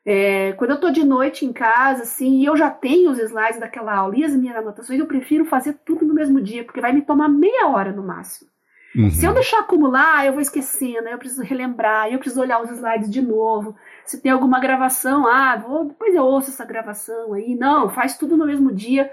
[0.04, 3.60] é, quando eu estou de noite em casa, assim, e eu já tenho os slides
[3.60, 6.92] daquela aula e as minhas anotações, eu prefiro fazer tudo no mesmo dia, porque vai
[6.92, 8.50] me tomar meia hora no máximo.
[8.96, 9.10] Uhum.
[9.10, 13.10] Se eu deixar acumular, eu vou esquecendo, eu preciso relembrar, eu preciso olhar os slides
[13.10, 13.74] de novo.
[14.04, 17.56] Se tem alguma gravação, ah, vou, depois eu ouço essa gravação aí.
[17.56, 19.10] Não, faz tudo no mesmo dia.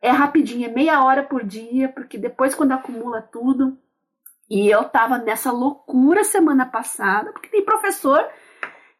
[0.00, 3.78] É rapidinho, é meia hora por dia, porque depois quando acumula tudo.
[4.50, 8.28] E eu tava nessa loucura semana passada, porque tem professor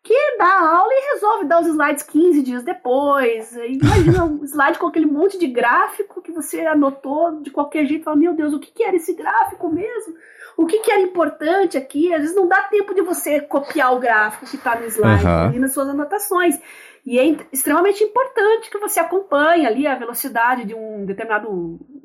[0.03, 3.55] que dá aula e resolve dar os slides 15 dias depois.
[3.55, 8.05] Imagina um slide com aquele monte de gráfico que você anotou de qualquer jeito.
[8.05, 10.15] Fala, meu Deus, o que, que era esse gráfico mesmo?
[10.57, 12.13] O que, que era importante aqui?
[12.13, 15.45] Às vezes não dá tempo de você copiar o gráfico que está no slide uhum.
[15.49, 16.61] ali nas suas anotações.
[17.07, 21.49] E é extremamente importante que você acompanhe ali a velocidade de um determinado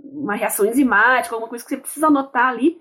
[0.03, 2.79] uma reação enzimática, alguma coisa que você precisa anotar ali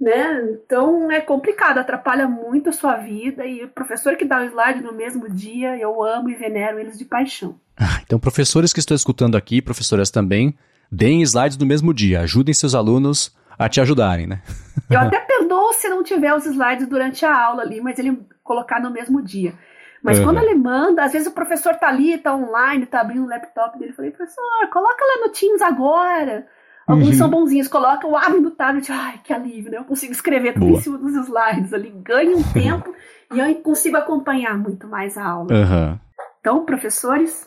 [0.00, 0.56] né?
[0.64, 4.82] Então é complicado, atrapalha muito a sua vida e o professor que dá o slide
[4.82, 7.60] no mesmo dia, eu amo e venero eles de paixão.
[7.76, 10.56] Ah, então, professores que estão escutando aqui, professoras também,
[10.90, 14.42] deem slides no mesmo dia, ajudem seus alunos a te ajudarem, né?
[14.88, 18.80] Eu até perdoo se não tiver os slides durante a aula ali, mas ele colocar
[18.80, 19.54] no mesmo dia.
[20.02, 20.24] Mas uhum.
[20.24, 23.78] quando ele manda, às vezes o professor tá ali, tá online, tá abrindo o laptop
[23.78, 24.42] dele, eu falei, professor,
[24.72, 26.46] coloca lá no Teams agora.
[26.90, 27.14] Alguns uhum.
[27.14, 29.78] são bonzinhos, colocam, abrem no tablet, ai, que alívio, né?
[29.78, 30.78] Eu consigo escrever tudo Boa.
[30.78, 32.94] em cima dos slides ali, ganho um tempo
[33.32, 35.52] e eu consigo acompanhar muito mais a aula.
[35.52, 35.98] Uhum.
[36.40, 37.46] Então, professores,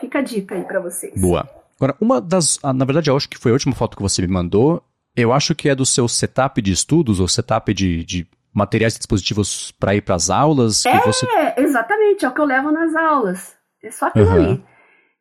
[0.00, 1.20] fica a dica aí para vocês.
[1.20, 1.48] Boa.
[1.76, 2.58] Agora, uma das.
[2.62, 4.82] Ah, na verdade, eu acho que foi a última foto que você me mandou.
[5.16, 8.98] Eu acho que é do seu setup de estudos ou setup de, de materiais e
[8.98, 10.84] dispositivos para ir para as aulas.
[10.86, 11.26] É, você...
[11.56, 13.54] exatamente, é o que eu levo nas aulas.
[13.82, 14.32] É só aquilo uhum.
[14.32, 14.64] ali.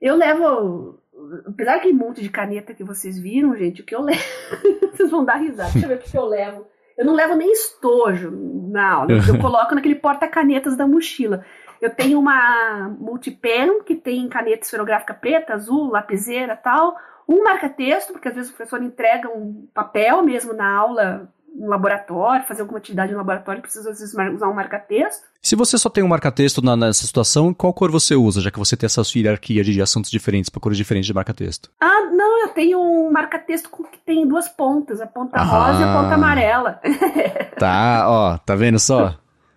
[0.01, 0.99] Eu levo
[1.47, 4.21] apesar que um monte de caneta que vocês viram, gente, o que eu levo.
[4.93, 5.71] vocês vão dar risada.
[5.71, 6.67] Deixa eu ver o que eu levo.
[6.97, 9.13] Eu não levo nem estojo na aula.
[9.28, 11.43] Eu coloco naquele porta-canetas da mochila.
[11.82, 16.95] Eu tenho uma multipen que tem caneta esferográfica preta, azul, lapiseira tal.
[17.28, 22.45] Um marca-texto, porque às vezes o professor entrega um papel mesmo na aula um laboratório,
[22.45, 25.24] fazer alguma atividade no laboratório, precisa às vezes usar um marca-texto.
[25.41, 28.76] Se você só tem um marca-texto nessa situação, qual cor você usa, já que você
[28.76, 31.70] tem essa hierarquia de assuntos diferentes para cores diferentes de marca-texto?
[31.80, 35.43] Ah, não, eu tenho um marca-texto que tem duas pontas, a ponta ah.
[35.43, 36.80] rosa e a ponta amarela.
[37.60, 39.16] Tá, ó, tá vendo só?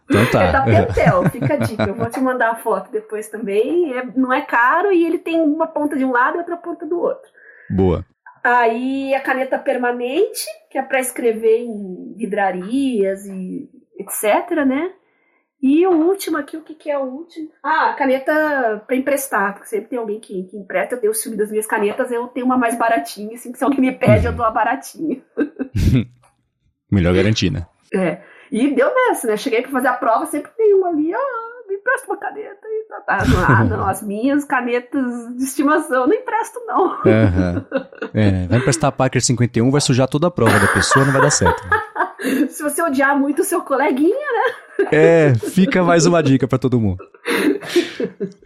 [0.09, 0.45] Então tá.
[0.45, 1.83] É da Pentel, fica a dica.
[1.85, 3.93] Eu vou te mandar a foto depois também.
[3.93, 6.87] É, não é caro e ele tem uma ponta de um lado e outra ponta
[6.87, 7.29] do outro.
[7.71, 8.05] Boa.
[8.47, 13.69] Aí a caneta permanente, que é para escrever em vidrarias e
[13.99, 14.93] etc, né?
[15.61, 17.51] E o último aqui, o que, que é o último?
[17.61, 21.37] Ah, caneta para emprestar, porque sempre tem alguém que, que empresta, eu tenho o ciúme
[21.37, 24.33] das minhas canetas, eu tenho uma mais baratinha, assim, que se alguém me pede, eu
[24.33, 25.21] dou a baratinha.
[26.89, 27.67] Melhor garantir, né?
[27.93, 28.23] É.
[28.53, 29.37] E deu nessa, né?
[29.37, 31.56] Cheguei para fazer a prova, sempre tem uma ali, ah,
[31.87, 32.67] empresta uma caneta.
[32.67, 33.19] E tá, tá.
[33.49, 35.05] Ah, não, as minhas canetas
[35.37, 36.87] de estimação, não empresto, não.
[36.89, 37.87] Uhum.
[38.15, 41.21] É, vai emprestar a Parker 51, vai sujar toda a prova da pessoa, não vai
[41.21, 41.63] dar certo.
[42.49, 44.89] Se você odiar muito o seu coleguinha, né?
[44.91, 47.05] É, fica mais uma dica para todo mundo.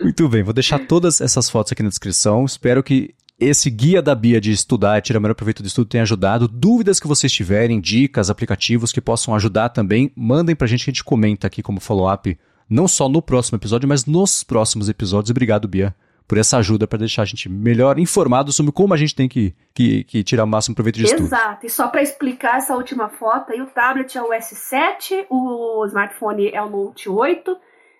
[0.00, 2.44] Muito bem, vou deixar todas essas fotos aqui na descrição.
[2.44, 5.88] Espero que esse guia da Bia de estudar e tirar o melhor proveito do estudo
[5.88, 6.48] tenha ajudado.
[6.48, 10.92] Dúvidas que vocês tiverem, dicas, aplicativos que possam ajudar também, mandem pra gente que a
[10.92, 12.36] gente comenta aqui como follow-up
[12.70, 15.30] não só no próximo episódio, mas nos próximos episódios.
[15.30, 15.94] Obrigado, Bia,
[16.28, 19.52] por essa ajuda para deixar a gente melhor informado sobre como a gente tem que,
[19.74, 21.16] que, que tirar o máximo proveito disso.
[21.16, 21.66] Exato.
[21.66, 26.48] E só para explicar essa última foto, aí o tablet é o S7, o smartphone
[26.50, 27.56] é o Note 8.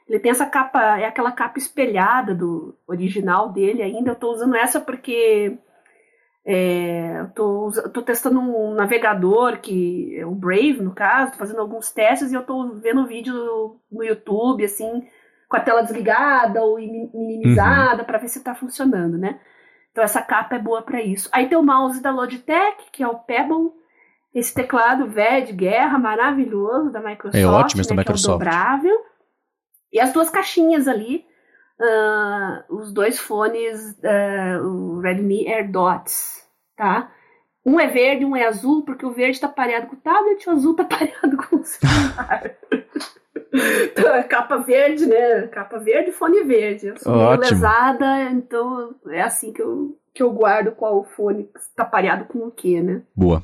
[0.08, 4.10] Ele tem essa capa, é aquela capa espelhada do original dele ainda.
[4.10, 5.58] Eu estou usando essa porque
[6.52, 11.92] é, tô, tô testando um navegador que é o Brave, no caso, tô fazendo alguns
[11.92, 15.06] testes e eu tô vendo vídeo no YouTube, assim,
[15.48, 18.04] com a tela desligada ou minimizada uhum.
[18.04, 19.38] para ver se tá funcionando, né?
[19.92, 21.28] Então essa capa é boa para isso.
[21.30, 23.70] Aí tem o mouse da Logitech, que é o Pebble,
[24.34, 28.42] esse teclado velho de guerra maravilhoso da Microsoft, é ótimo esse né, da Microsoft.
[28.42, 29.04] É dobrável.
[29.92, 31.24] E as duas caixinhas ali,
[31.80, 36.39] uh, os dois fones, uh, o Redmi AirDots,
[36.80, 37.12] tá?
[37.64, 40.52] Um é verde, um é azul, porque o verde está pareado com o tablet, o
[40.52, 42.56] azul está pareado com o celular.
[43.84, 45.46] então é capa verde, né?
[45.48, 46.86] Capa verde, fone verde.
[46.86, 51.84] Eu sou meio lesada, então é assim que eu, que eu guardo qual fone está
[51.84, 53.02] pareado com o que, né?
[53.14, 53.42] Boa.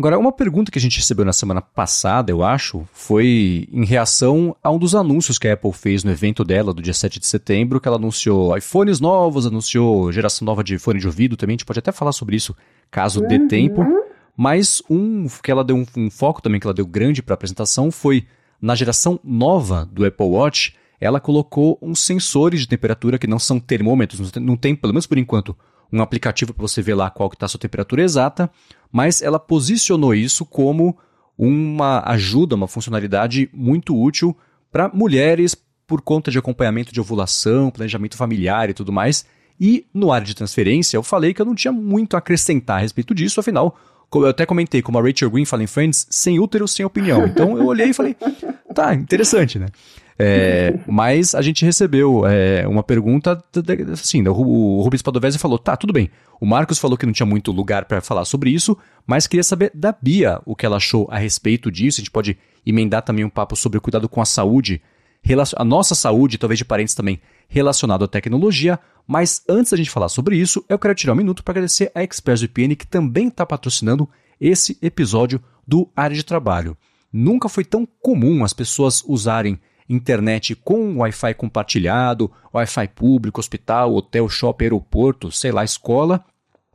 [0.00, 4.56] Agora, uma pergunta que a gente recebeu na semana passada, eu acho, foi em reação
[4.64, 7.26] a um dos anúncios que a Apple fez no evento dela, do dia 7 de
[7.26, 11.58] setembro, que ela anunciou iPhones novos, anunciou geração nova de fone de ouvido também, a
[11.58, 12.56] gente pode até falar sobre isso
[12.90, 13.46] caso dê uhum.
[13.46, 13.86] tempo.
[14.34, 17.36] Mas um que ela deu um, um foco também que ela deu grande para a
[17.36, 18.26] apresentação foi
[18.58, 23.60] na geração nova do Apple Watch, ela colocou uns sensores de temperatura que não são
[23.60, 25.54] termômetros, não tem, pelo menos por enquanto,
[25.92, 28.50] um aplicativo para você ver lá qual que está a sua temperatura exata,
[28.92, 30.96] mas ela posicionou isso como
[31.36, 34.36] uma ajuda, uma funcionalidade muito útil
[34.70, 39.24] para mulheres por conta de acompanhamento de ovulação, planejamento familiar e tudo mais.
[39.60, 42.80] E no área de transferência, eu falei que eu não tinha muito a acrescentar a
[42.80, 43.76] respeito disso, afinal,
[44.14, 47.26] eu até comentei, como a Rachel Green fala em Friends, sem útero, sem opinião.
[47.26, 48.16] Então eu olhei e falei,
[48.74, 49.66] tá, interessante, né?
[50.22, 53.42] É, mas a gente recebeu é, uma pergunta,
[53.90, 56.10] assim, o Rubens Padovese falou, tá, tudo bem.
[56.38, 59.70] O Marcos falou que não tinha muito lugar para falar sobre isso, mas queria saber
[59.74, 62.00] da Bia o que ela achou a respeito disso.
[62.00, 64.82] A gente pode emendar também um papo sobre o cuidado com a saúde,
[65.56, 67.18] a nossa saúde, talvez de parentes também,
[67.48, 68.78] relacionado à tecnologia.
[69.06, 72.02] Mas antes da gente falar sobre isso, eu quero tirar um minuto para agradecer a
[72.02, 74.06] ExpressVPN, que também está patrocinando
[74.38, 76.76] esse episódio do Área de Trabalho.
[77.10, 79.58] Nunca foi tão comum as pessoas usarem
[79.90, 86.24] internet com Wi-Fi compartilhado, Wi-Fi público, hospital, hotel, shopping, aeroporto, sei lá, escola.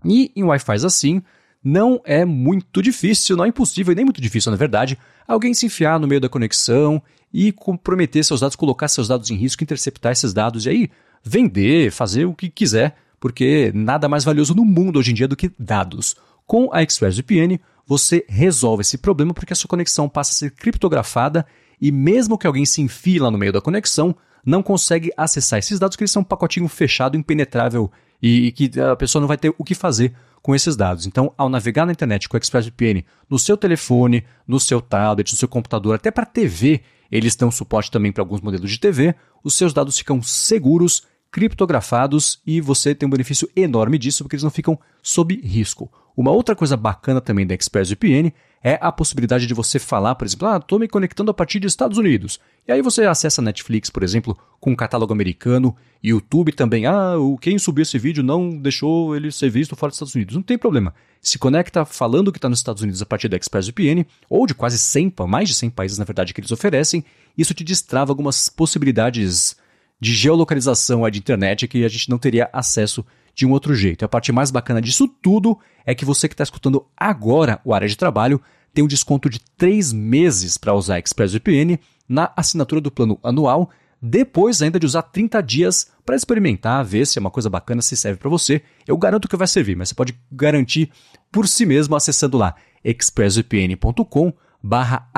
[0.03, 1.23] E em Wi-Fi assim,
[1.63, 5.65] não é muito difícil, não é impossível e nem muito difícil, na verdade, alguém se
[5.65, 7.01] enfiar no meio da conexão
[7.33, 10.91] e comprometer seus dados, colocar seus dados em risco, interceptar esses dados e aí
[11.23, 15.35] vender, fazer o que quiser, porque nada mais valioso no mundo hoje em dia do
[15.35, 16.15] que dados.
[16.45, 21.45] Com a ExpressVPN, você resolve esse problema porque a sua conexão passa a ser criptografada
[21.85, 25.77] e mesmo que alguém se enfie lá no meio da conexão, não consegue acessar esses
[25.77, 29.37] dados, porque eles são um pacotinho fechado, impenetrável e, e, que a pessoa não vai
[29.37, 30.11] ter o que fazer
[30.41, 31.05] com esses dados.
[31.05, 35.37] Então, ao navegar na internet com o ExpressVPN no seu telefone, no seu tablet, no
[35.37, 36.81] seu computador, até para TV,
[37.11, 39.13] eles dão suporte também para alguns modelos de TV,
[39.43, 44.43] os seus dados ficam seguros, criptografados e você tem um benefício enorme disso porque eles
[44.43, 45.91] não ficam sob risco.
[46.17, 48.33] Uma outra coisa bacana também da ExpressVPN
[48.65, 51.71] é a possibilidade de você falar, por exemplo, ah, estou me conectando a partir dos
[51.71, 52.39] Estados Unidos.
[52.67, 57.59] E aí você acessa Netflix, por exemplo, com um catálogo americano, YouTube também, ah, quem
[57.59, 60.35] subiu esse vídeo não deixou ele ser visto fora dos Estados Unidos.
[60.35, 60.95] Não tem problema.
[61.21, 64.79] Se conecta falando que está nos Estados Unidos a partir da ExpressVPN, ou de quase
[64.79, 67.05] 100, mais de 100 países, na verdade, que eles oferecem,
[67.37, 69.55] isso te destrava algumas possibilidades
[69.99, 73.05] de geolocalização de internet que a gente não teria acesso
[73.35, 74.03] de um outro jeito.
[74.03, 77.87] A parte mais bacana disso tudo é que você que está escutando agora o área
[77.87, 78.41] de trabalho
[78.75, 83.71] tem um desconto de 3 meses para usar ExpressVPN na assinatura do plano anual,
[84.01, 87.95] depois ainda de usar 30 dias para experimentar, ver se é uma coisa bacana, se
[87.95, 88.61] serve para você.
[88.85, 90.91] Eu garanto que vai servir, mas você pode garantir
[91.31, 92.53] por si mesmo acessando lá
[92.83, 95.09] expressvpn.com barra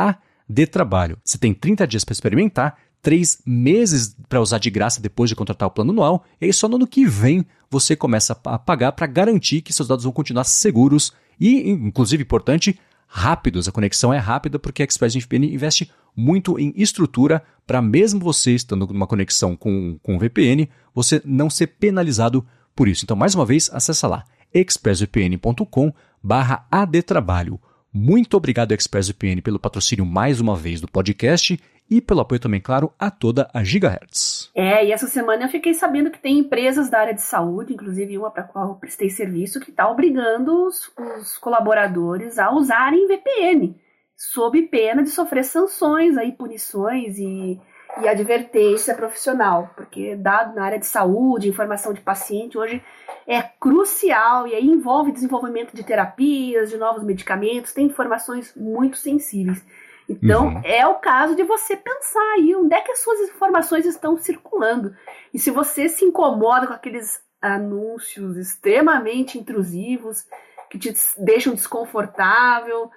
[0.72, 1.18] trabalho.
[1.26, 5.68] Você tem 30 dias para experimentar, 3 meses para usar de graça depois de contratar
[5.68, 9.08] o plano anual, e aí só no ano que vem você começa a pagar para
[9.08, 13.68] garantir que seus dados vão continuar seguros e, inclusive importante, rápidos.
[13.68, 18.88] A conexão é rápida porque a ExpressVPN investe muito em estrutura para mesmo você estando
[18.88, 22.46] numa conexão com, com VPN, você não ser penalizado
[22.76, 23.06] por isso.
[23.06, 27.60] Então, mais uma vez, acessa lá expressvpn.com barra adtrabalho.
[27.94, 31.60] Muito obrigado, ExpressVPN, pelo patrocínio mais uma vez do podcast
[31.90, 34.52] e pelo apoio também, claro, a toda a Gigahertz.
[34.54, 38.18] É, e essa semana eu fiquei sabendo que tem empresas da área de saúde, inclusive
[38.18, 43.08] uma para a qual eu prestei serviço, que está obrigando os, os, colaboradores a usarem
[43.08, 43.76] VPN,
[44.16, 47.60] sob pena de sofrer sanções, aí, punições e,
[48.02, 52.82] e advertência profissional, porque dado na área de saúde, informação de paciente, hoje
[53.26, 59.64] é crucial e aí envolve desenvolvimento de terapias, de novos medicamentos, tem informações muito sensíveis.
[60.10, 60.62] Então, uhum.
[60.64, 64.96] é o caso de você pensar aí onde é que as suas informações estão circulando.
[65.34, 70.26] E se você se incomoda com aqueles anúncios extremamente intrusivos,
[70.70, 72.90] que te deixam desconfortável,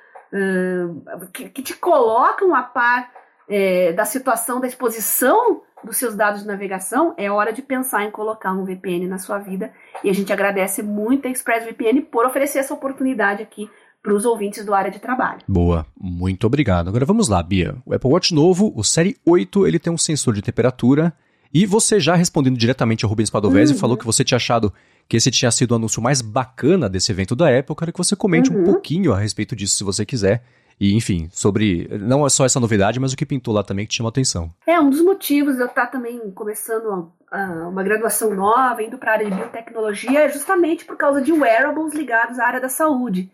[1.32, 3.10] que, que, te colocam a par
[3.48, 8.10] é, da situação da exposição dos seus dados de navegação, é hora de pensar em
[8.10, 9.72] colocar um VPN na sua vida.
[10.04, 13.68] E a gente agradece muito a ExpressVPN por oferecer essa oportunidade aqui
[14.02, 15.40] para os ouvintes do área de trabalho.
[15.46, 16.88] Boa, muito obrigado.
[16.88, 17.76] Agora vamos lá, Bia.
[17.84, 21.12] O Apple Watch novo, o Série 8, ele tem um sensor de temperatura.
[21.52, 23.78] E você já respondendo diretamente ao Rubens Padovese, uhum.
[23.78, 24.72] falou que você tinha achado
[25.08, 27.72] que esse tinha sido o anúncio mais bacana desse evento da Apple.
[27.72, 28.60] Eu quero que você comente uhum.
[28.60, 30.44] um pouquinho a respeito disso, se você quiser.
[30.80, 33.90] E, enfim, sobre não é só essa novidade, mas o que pintou lá também que
[33.90, 34.48] te chamou atenção.
[34.66, 37.12] É, um dos motivos de eu estar também começando
[37.68, 41.92] uma graduação nova, indo para a área de biotecnologia, é justamente por causa de wearables
[41.92, 43.30] ligados à área da saúde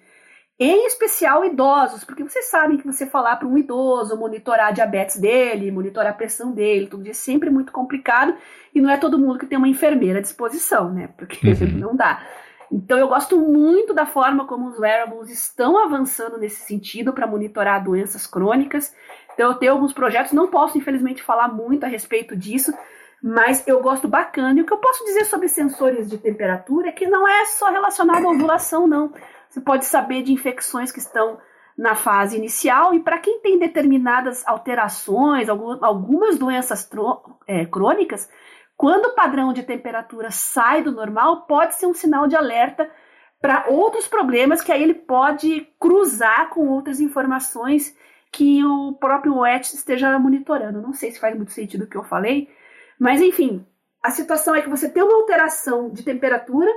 [0.58, 5.18] em especial idosos, porque vocês sabem que você falar para um idoso, monitorar a diabetes
[5.18, 8.34] dele, monitorar a pressão dele, tudo isso é sempre muito complicado
[8.74, 11.10] e não é todo mundo que tem uma enfermeira à disposição, né?
[11.18, 11.72] Porque uhum.
[11.78, 12.26] não dá.
[12.72, 17.84] Então eu gosto muito da forma como os wearables estão avançando nesse sentido para monitorar
[17.84, 18.94] doenças crônicas.
[19.34, 22.72] Então eu tenho alguns projetos, não posso infelizmente falar muito a respeito disso,
[23.22, 24.58] mas eu gosto bacana.
[24.58, 27.70] E o que eu posso dizer sobre sensores de temperatura é que não é só
[27.70, 29.12] relacionado à ovulação, não.
[29.48, 31.38] Você pode saber de infecções que estão
[31.76, 36.88] na fase inicial e para quem tem determinadas alterações, algumas doenças
[37.46, 38.30] é, crônicas,
[38.76, 42.90] quando o padrão de temperatura sai do normal, pode ser um sinal de alerta
[43.40, 47.96] para outros problemas que aí ele pode cruzar com outras informações
[48.32, 50.82] que o próprio WET esteja monitorando.
[50.82, 52.48] Não sei se faz muito sentido o que eu falei,
[52.98, 53.66] mas enfim,
[54.02, 56.70] a situação é que você tem uma alteração de temperatura,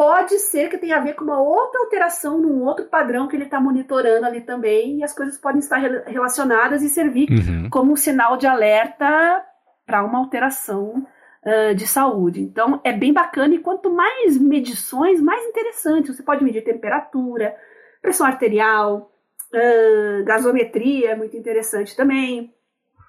[0.00, 3.44] pode ser que tenha a ver com uma outra alteração num outro padrão que ele
[3.44, 5.76] está monitorando ali também, e as coisas podem estar
[6.06, 7.68] relacionadas e servir uhum.
[7.68, 9.44] como um sinal de alerta
[9.84, 11.06] para uma alteração
[11.44, 12.40] uh, de saúde.
[12.40, 16.14] Então é bem bacana, e quanto mais medições, mais interessante.
[16.14, 17.54] Você pode medir temperatura,
[18.00, 19.12] pressão arterial,
[19.52, 22.54] uh, gasometria, é muito interessante também.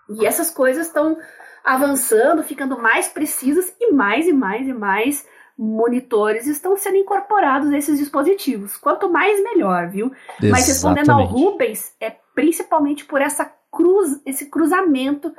[0.09, 1.17] E essas coisas estão
[1.63, 5.25] avançando, ficando mais precisas e mais e mais e mais
[5.61, 8.75] monitores estão sendo incorporados nesses dispositivos.
[8.77, 10.07] Quanto mais, melhor, viu?
[10.07, 10.51] Exatamente.
[10.51, 15.31] Mas respondendo ao Rubens, é principalmente por essa cruz, esse cruzamento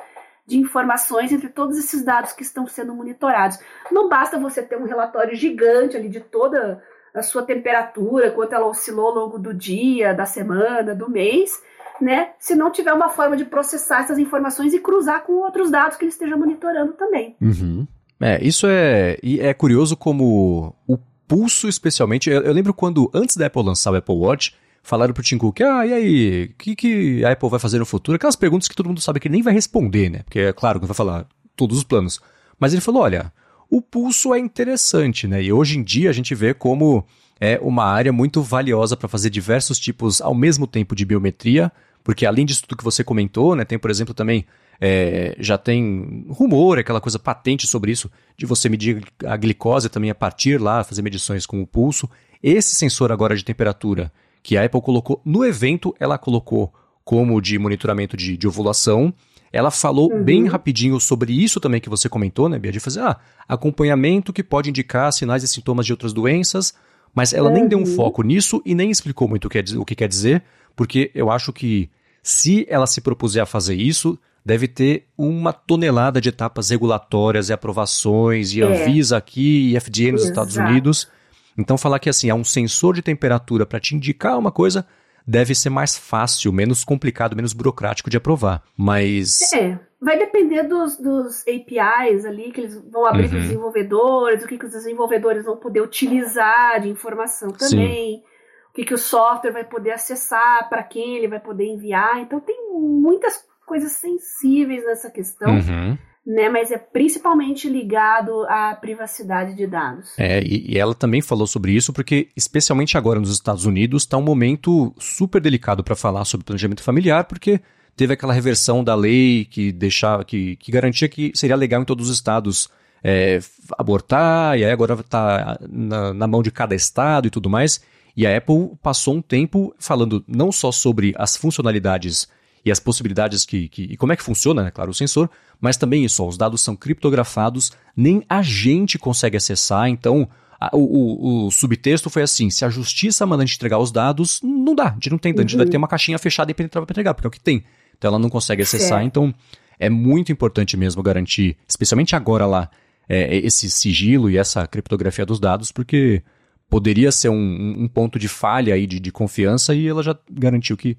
[0.47, 3.59] de informações entre todos esses dados que estão sendo monitorados.
[3.91, 6.81] Não basta você ter um relatório gigante ali de toda
[7.13, 11.61] a sua temperatura, quanto ela oscilou ao longo do dia, da semana, do mês,
[12.01, 12.31] né?
[12.39, 16.05] Se não tiver uma forma de processar essas informações e cruzar com outros dados que
[16.05, 17.37] ele esteja monitorando também.
[17.41, 17.87] Uhum.
[18.23, 20.97] É, isso é, é curioso como o
[21.27, 22.31] pulso, especialmente.
[22.31, 25.61] Eu, eu, lembro quando, antes da Apple lançar o Apple Watch, falaram pro Tim Cook,
[25.61, 28.15] ah, e aí, o que, que a Apple vai fazer no futuro?
[28.15, 30.21] Aquelas perguntas que todo mundo sabe que ele nem vai responder, né?
[30.25, 32.21] Porque é claro que vai falar todos os planos.
[32.61, 33.33] Mas ele falou, olha,
[33.69, 35.43] o pulso é interessante, né?
[35.43, 37.05] E hoje em dia a gente vê como
[37.41, 41.73] é uma área muito valiosa para fazer diversos tipos ao mesmo tempo de biometria,
[42.05, 44.47] porque além disso tudo que você comentou, né, tem, por exemplo, também
[44.85, 50.11] é, já tem rumor, aquela coisa patente sobre isso, de você medir a glicose também
[50.11, 52.11] a partir lá, fazer medições com o pulso.
[52.43, 54.11] Esse sensor agora de temperatura
[54.43, 56.75] que a Apple colocou no evento, ela colocou
[57.05, 59.15] como de monitoramento de, de ovulação.
[59.53, 60.25] Ela falou uhum.
[60.25, 62.73] bem rapidinho sobre isso também que você comentou, né, Bia?
[62.73, 66.75] De fazer ah, acompanhamento que pode indicar sinais e sintomas de outras doenças,
[67.15, 67.55] mas ela uhum.
[67.55, 67.95] nem deu um uhum.
[67.95, 70.43] foco nisso e nem explicou muito o que, é, o que quer dizer,
[70.75, 71.89] porque eu acho que
[72.21, 77.53] se ela se propuser a fazer isso, deve ter uma tonelada de etapas regulatórias e
[77.53, 78.65] aprovações, e é.
[78.65, 80.31] Anvisa aqui, e FDA nos Exato.
[80.31, 81.09] Estados Unidos.
[81.57, 84.87] Então, falar que assim, há um sensor de temperatura para te indicar uma coisa
[85.27, 88.63] deve ser mais fácil, menos complicado, menos burocrático de aprovar.
[88.77, 89.53] Mas.
[89.53, 93.29] É, vai depender dos, dos APIs ali que eles vão abrir uhum.
[93.31, 98.17] para os desenvolvedores, o que, que os desenvolvedores vão poder utilizar de informação também.
[98.17, 98.23] Sim.
[98.71, 102.21] O que, que o software vai poder acessar, para quem ele vai poder enviar.
[102.21, 105.55] Então, tem muitas coisas sensíveis nessa questão.
[105.55, 105.97] Uhum.
[106.25, 110.11] Né, mas é principalmente ligado à privacidade de dados.
[110.17, 114.17] É, e, e, ela também falou sobre isso porque, especialmente agora nos Estados Unidos, está
[114.19, 117.61] um momento super delicado para falar sobre planejamento familiar, porque
[117.97, 122.09] teve aquela reversão da lei que deixava, que, que garantia que seria legal em todos
[122.09, 122.69] os estados
[123.03, 123.41] é,
[123.77, 127.81] abortar, e aí agora está na, na mão de cada estado e tudo mais.
[128.17, 132.29] E a Apple passou um tempo falando não só sobre as funcionalidades
[132.65, 135.29] e as possibilidades que, que e como é que funciona, né, claro, o sensor,
[135.61, 140.29] mas também isso, ó, os dados são criptografados, nem a gente consegue acessar, então
[140.61, 143.91] a, o, o, o, subtexto foi assim: se a justiça manda a gente entregar os
[143.91, 146.55] dados, não dá, a gente não tem, a gente vai ter uma caixinha fechada e
[146.55, 147.65] penetrava para entregar, porque é o que tem.
[147.99, 149.35] Então ela não consegue acessar, então
[149.79, 152.71] é muito importante mesmo garantir, especialmente agora lá,
[153.09, 156.23] é, esse sigilo e essa criptografia dos dados, porque
[156.69, 160.77] poderia ser um, um ponto de falha aí de, de confiança e ela já garantiu
[160.77, 160.97] que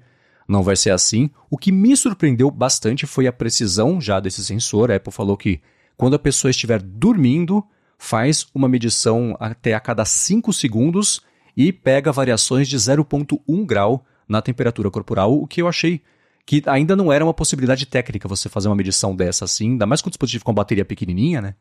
[0.48, 1.30] não vai ser assim.
[1.50, 4.90] O que me surpreendeu bastante foi a precisão já desse sensor.
[4.90, 5.60] A Apple falou que
[5.96, 7.64] quando a pessoa estiver dormindo,
[7.98, 11.20] faz uma medição até a cada 5 segundos
[11.56, 16.00] e pega variações de 0,1 grau na temperatura corporal, o que eu achei
[16.46, 20.02] que ainda não era uma possibilidade técnica você fazer uma medição dessa assim, ainda mais
[20.02, 21.54] com um dispositivo com bateria pequenininha, né?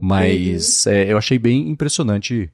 [0.00, 0.92] Mas uhum.
[0.92, 2.50] é, eu achei bem impressionante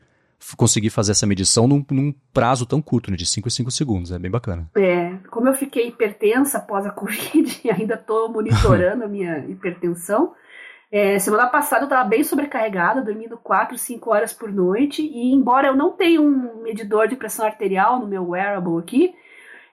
[0.57, 4.13] conseguir fazer essa medição num, num prazo tão curto, né, de 5 em 5 segundos.
[4.13, 4.71] É bem bacana.
[4.77, 10.33] É, como eu fiquei hipertensa após a Covid e ainda estou monitorando a minha hipertensão,
[10.91, 15.69] é, semana passada eu estava bem sobrecarregada, dormindo 4, 5 horas por noite, e embora
[15.69, 19.15] eu não tenha um medidor de pressão arterial no meu wearable aqui,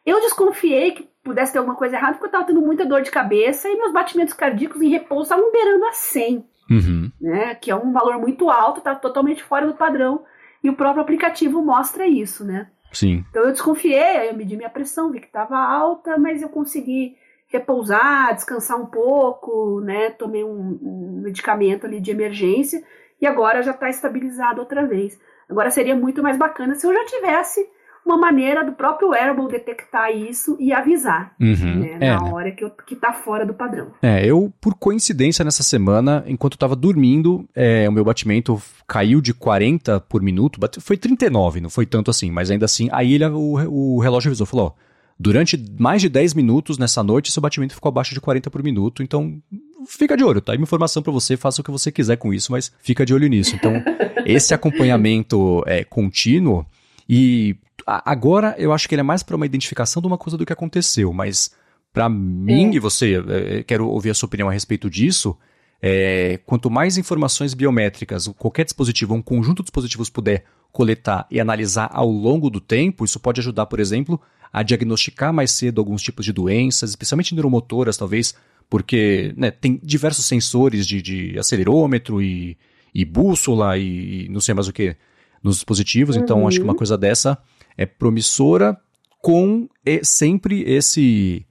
[0.06, 3.10] eu desconfiei que pudesse ter alguma coisa errada, porque eu estava tendo muita dor de
[3.10, 7.12] cabeça e meus batimentos cardíacos em repouso estavam beirando a 100, uhum.
[7.20, 10.24] né, que é um valor muito alto, está totalmente fora do padrão
[10.66, 12.68] e o próprio aplicativo mostra isso, né?
[12.92, 13.24] Sim.
[13.30, 17.16] Então eu desconfiei, aí eu medi minha pressão, vi que estava alta, mas eu consegui
[17.48, 20.10] repousar, descansar um pouco, né?
[20.10, 22.84] Tomei um, um medicamento ali de emergência
[23.22, 25.20] e agora já está estabilizado outra vez.
[25.48, 27.70] Agora seria muito mais bacana se eu já tivesse
[28.06, 31.80] uma maneira do próprio wearable detectar isso e avisar uhum.
[31.80, 32.32] né, é, na né?
[32.32, 33.88] hora que, que tá fora do padrão.
[34.02, 39.20] É, eu, por coincidência, nessa semana, enquanto eu tava dormindo, é, o meu batimento caiu
[39.20, 43.26] de 40 por minuto, foi 39, não foi tanto assim, mas ainda assim, aí ele,
[43.26, 44.86] o, o relógio avisou, falou, ó,
[45.20, 49.02] durante mais de 10 minutos nessa noite, seu batimento ficou abaixo de 40 por minuto,
[49.02, 49.42] então
[49.88, 50.52] fica de olho, tá?
[50.52, 53.14] Aí uma informação para você, faça o que você quiser com isso, mas fica de
[53.14, 53.56] olho nisso.
[53.56, 53.74] Então,
[54.26, 56.66] esse acompanhamento é, contínuo
[57.10, 57.56] e
[57.86, 60.54] agora eu acho que ele é mais para uma identificação de uma coisa do que
[60.54, 61.52] aconteceu, mas
[61.94, 62.76] para mim é.
[62.76, 65.38] e você, é, quero ouvir a sua opinião a respeito disso.
[65.82, 71.90] É, quanto mais informações biométricas qualquer dispositivo, um conjunto de dispositivos puder coletar e analisar
[71.94, 74.20] ao longo do tempo, isso pode ajudar, por exemplo,
[74.52, 78.34] a diagnosticar mais cedo alguns tipos de doenças, especialmente neuromotoras, talvez,
[78.70, 82.58] porque né, tem diversos sensores de, de acelerômetro e,
[82.94, 84.96] e bússola e, e, não sei mais o que
[85.44, 86.24] nos dispositivos, uhum.
[86.24, 86.78] então acho que uma uhum.
[86.78, 87.38] coisa dessa
[87.78, 88.78] é promissora
[89.22, 89.68] com
[90.04, 91.46] sempre esse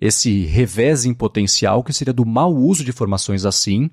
[0.00, 3.90] esse revés em potencial que seria do mau uso de informações assim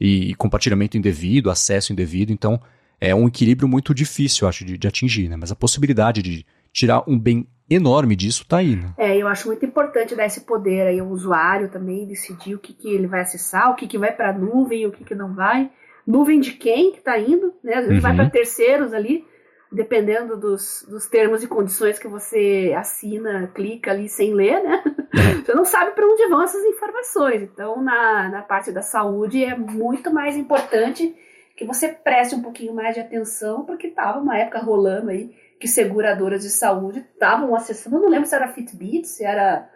[0.00, 2.32] e compartilhamento indevido, acesso indevido.
[2.32, 2.58] Então
[2.98, 5.36] é um equilíbrio muito difícil, acho, de, de atingir, né?
[5.36, 8.92] Mas a possibilidade de tirar um bem enorme disso está aí, né?
[8.98, 12.72] É, eu acho muito importante dar esse poder aí ao usuário também, decidir o que,
[12.72, 15.34] que ele vai acessar, o que, que vai para a nuvem, o que, que não
[15.34, 15.70] vai.
[16.06, 17.74] Nuvem de quem que está indo, né?
[17.74, 18.00] Às vezes uhum.
[18.00, 19.24] vai para terceiros ali
[19.70, 24.82] dependendo dos, dos termos e condições que você assina, clica ali sem ler, né?
[25.14, 25.30] É.
[25.40, 27.42] Você não sabe para onde vão essas informações.
[27.42, 31.16] Então, na, na parte da saúde, é muito mais importante
[31.56, 35.68] que você preste um pouquinho mais de atenção, porque estava uma época rolando aí que
[35.68, 39.68] seguradoras de saúde estavam acessando, eu não lembro se era Fitbit, se era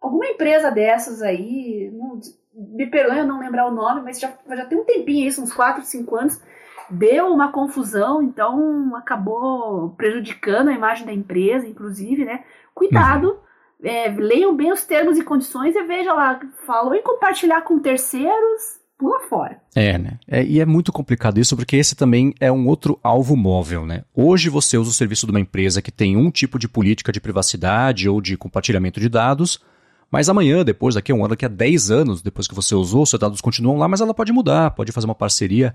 [0.00, 2.18] alguma empresa dessas aí, não,
[2.54, 5.52] me perdoe eu não lembrar o nome, mas já, já tem um tempinho isso, uns
[5.52, 6.40] 4, 5 anos,
[6.90, 12.44] deu uma confusão, então acabou prejudicando a imagem da empresa, inclusive, né?
[12.74, 13.38] Cuidado,
[13.82, 13.88] uhum.
[13.88, 18.80] é, leiam bem os termos e condições e veja lá, falou em compartilhar com terceiros,
[18.98, 19.60] pula fora.
[19.74, 20.18] É, né?
[20.26, 24.04] É, e é muito complicado isso, porque esse também é um outro alvo móvel, né?
[24.14, 27.20] Hoje você usa o serviço de uma empresa que tem um tipo de política de
[27.20, 29.60] privacidade ou de compartilhamento de dados,
[30.10, 33.04] mas amanhã, depois, daqui a um ano, daqui a 10 anos, depois que você usou,
[33.04, 35.74] seus dados continuam lá, mas ela pode mudar, pode fazer uma parceria.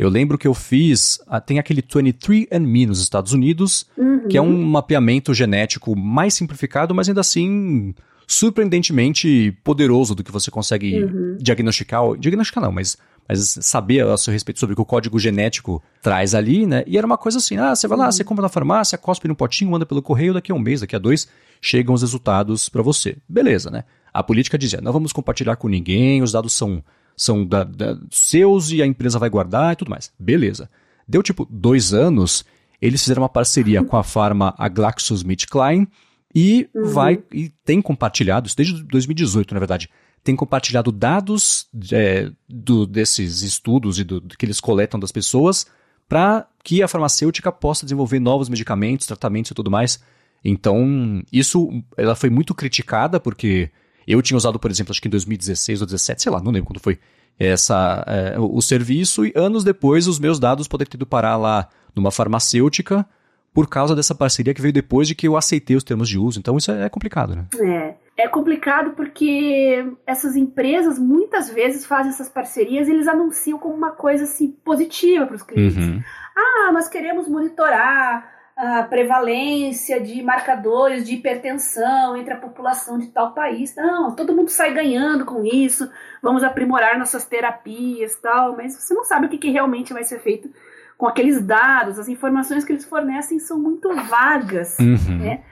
[0.00, 1.20] Eu lembro que eu fiz.
[1.26, 4.28] Ah, tem aquele 23andMe nos Estados Unidos, uhum.
[4.28, 7.94] que é um mapeamento genético mais simplificado, mas ainda assim
[8.26, 11.36] surpreendentemente poderoso do que você consegue uhum.
[11.38, 12.16] diagnosticar.
[12.18, 12.96] Diagnosticar não, mas,
[13.28, 16.82] mas saber a seu respeito sobre o que o código genético traz ali, né?
[16.86, 18.12] E era uma coisa assim: ah, você vai lá, uhum.
[18.12, 20.96] você compra na farmácia, cospe no potinho, manda pelo correio, daqui a um mês, daqui
[20.96, 21.28] a dois,
[21.60, 23.18] chegam os resultados para você.
[23.28, 23.84] Beleza, né?
[24.14, 26.82] A política dizia: não vamos compartilhar com ninguém, os dados são
[27.16, 30.12] são da, da, seus e a empresa vai guardar e tudo mais.
[30.18, 30.70] Beleza.
[31.06, 32.44] Deu tipo dois anos,
[32.80, 35.88] eles fizeram uma parceria com a farma a GlaxoSmithKline
[36.34, 36.84] e uhum.
[36.84, 39.90] vai e tem compartilhado, isso desde 2018, na verdade,
[40.22, 45.66] tem compartilhado dados é, do, desses estudos e do, do, que eles coletam das pessoas
[46.08, 50.00] para que a farmacêutica possa desenvolver novos medicamentos, tratamentos e tudo mais.
[50.44, 53.70] Então, isso ela foi muito criticada porque
[54.12, 56.68] eu tinha usado, por exemplo, acho que em 2016 ou 2017, sei lá, não lembro
[56.68, 56.98] quando foi,
[57.38, 61.68] essa, é, o serviço e anos depois os meus dados poderiam ter ido parar lá
[61.94, 63.06] numa farmacêutica
[63.52, 66.38] por causa dessa parceria que veio depois de que eu aceitei os termos de uso.
[66.38, 67.46] Então isso é complicado, né?
[67.58, 67.94] É.
[68.20, 73.92] É complicado porque essas empresas muitas vezes fazem essas parcerias e eles anunciam como uma
[73.92, 75.78] coisa assim positiva para os clientes.
[75.78, 76.02] Uhum.
[76.36, 78.30] Ah, nós queremos monitorar
[78.60, 83.74] a prevalência de marcadores de hipertensão entre a população de tal país.
[83.74, 85.90] Não, todo mundo sai ganhando com isso,
[86.22, 90.20] vamos aprimorar nossas terapias tal, mas você não sabe o que, que realmente vai ser
[90.20, 90.50] feito
[90.98, 95.18] com aqueles dados, as informações que eles fornecem são muito vagas, uhum.
[95.18, 95.42] né?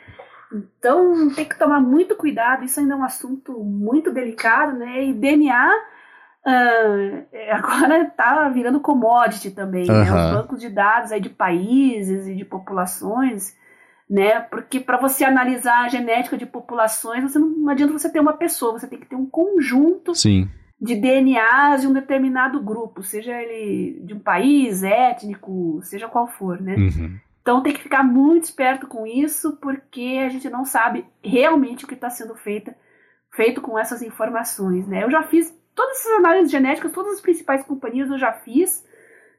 [0.52, 5.06] Então tem que tomar muito cuidado, isso ainda é um assunto muito delicado, né?
[5.06, 5.72] E DNA
[6.48, 9.98] Uh, agora está virando commodity também, uhum.
[9.98, 10.02] né?
[10.02, 13.54] Os bancos de dados aí de países e de populações,
[14.08, 14.40] né?
[14.40, 18.32] Porque para você analisar a genética de populações, você não, não, adianta você ter uma
[18.32, 20.48] pessoa, você tem que ter um conjunto Sim.
[20.80, 26.60] de DNAs de um determinado grupo, seja ele de um país, étnico, seja qual for,
[26.60, 26.76] né?
[26.76, 27.18] Uhum.
[27.42, 31.88] Então tem que ficar muito esperto com isso, porque a gente não sabe realmente o
[31.88, 32.70] que está sendo feito,
[33.34, 35.04] feito com essas informações, né?
[35.04, 38.84] Eu já fiz todas essas análises genéticas, todas as principais companhias eu já fiz.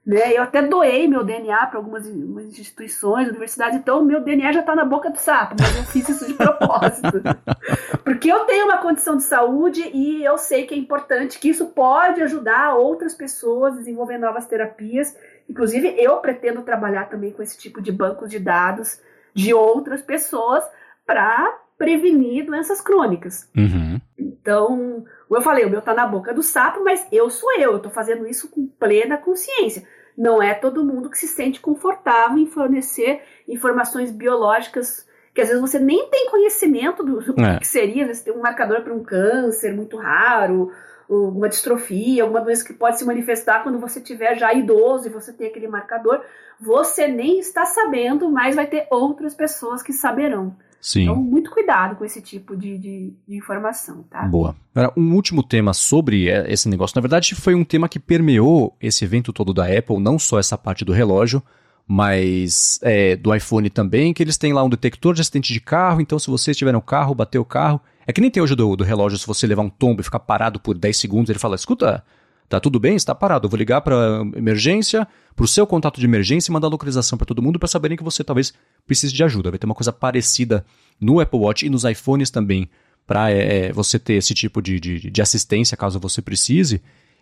[0.05, 0.31] Né?
[0.31, 4.85] Eu até doei meu DNA para algumas instituições, universidades, então meu DNA já está na
[4.85, 7.21] boca do sapo, mas eu fiz isso de propósito.
[8.05, 11.67] Porque eu tenho uma condição de saúde e eu sei que é importante, que isso
[11.67, 15.15] pode ajudar outras pessoas a desenvolver novas terapias.
[15.49, 19.01] Inclusive, eu pretendo trabalhar também com esse tipo de banco de dados
[19.33, 20.63] de outras pessoas
[21.05, 23.49] para prevenir doenças crônicas.
[23.57, 23.99] Uhum.
[24.17, 27.79] Então, eu falei, o meu tá na boca do sapo, mas eu sou eu, eu
[27.79, 29.87] tô fazendo isso com plena consciência.
[30.17, 35.61] Não é todo mundo que se sente confortável em fornecer informações biológicas que às vezes
[35.61, 37.59] você nem tem conhecimento do, é.
[37.59, 40.69] que seria, vezes tem um marcador para um câncer muito raro,
[41.07, 45.31] uma distrofia, alguma doença que pode se manifestar quando você tiver já idoso e você
[45.31, 46.21] tem aquele marcador,
[46.59, 50.55] você nem está sabendo, mas vai ter outras pessoas que saberão.
[50.81, 51.03] Sim.
[51.03, 54.23] Então, muito cuidado com esse tipo de, de, de informação, tá?
[54.23, 54.55] Boa.
[54.95, 56.95] Um último tema sobre é, esse negócio.
[56.95, 60.57] Na verdade, foi um tema que permeou esse evento todo da Apple, não só essa
[60.57, 61.43] parte do relógio,
[61.85, 65.99] mas é, do iPhone também, que eles têm lá um detector de acidente de carro,
[65.99, 67.81] então se você estiver no carro, bater o carro.
[68.07, 70.19] É que nem tem hoje do, do relógio, se você levar um tombo e ficar
[70.19, 72.03] parado por 10 segundos, ele fala: escuta,
[72.49, 72.95] Tá tudo bem?
[72.95, 73.45] Está parado.
[73.45, 77.27] Eu vou ligar para emergência, para o seu contato de emergência e mandar localização para
[77.27, 78.51] todo mundo para saberem que você talvez
[78.87, 79.51] precise de ajuda.
[79.51, 80.65] Vai ter uma coisa parecida
[80.99, 82.67] no Apple Watch e nos iPhones também
[83.05, 86.81] para é, é, você ter esse tipo de, de, de assistência caso você precise.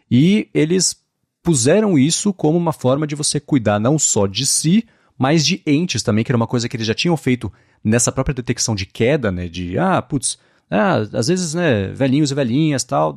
[0.09, 0.95] E eles
[1.43, 4.85] puseram isso como uma forma de você cuidar não só de si,
[5.17, 7.51] mas de entes também, que era uma coisa que eles já tinham feito
[7.83, 9.49] nessa própria detecção de queda, né?
[9.49, 10.37] De, ah, putz,
[10.69, 13.13] ah, às vezes, né, velhinhos e velhinhas tal.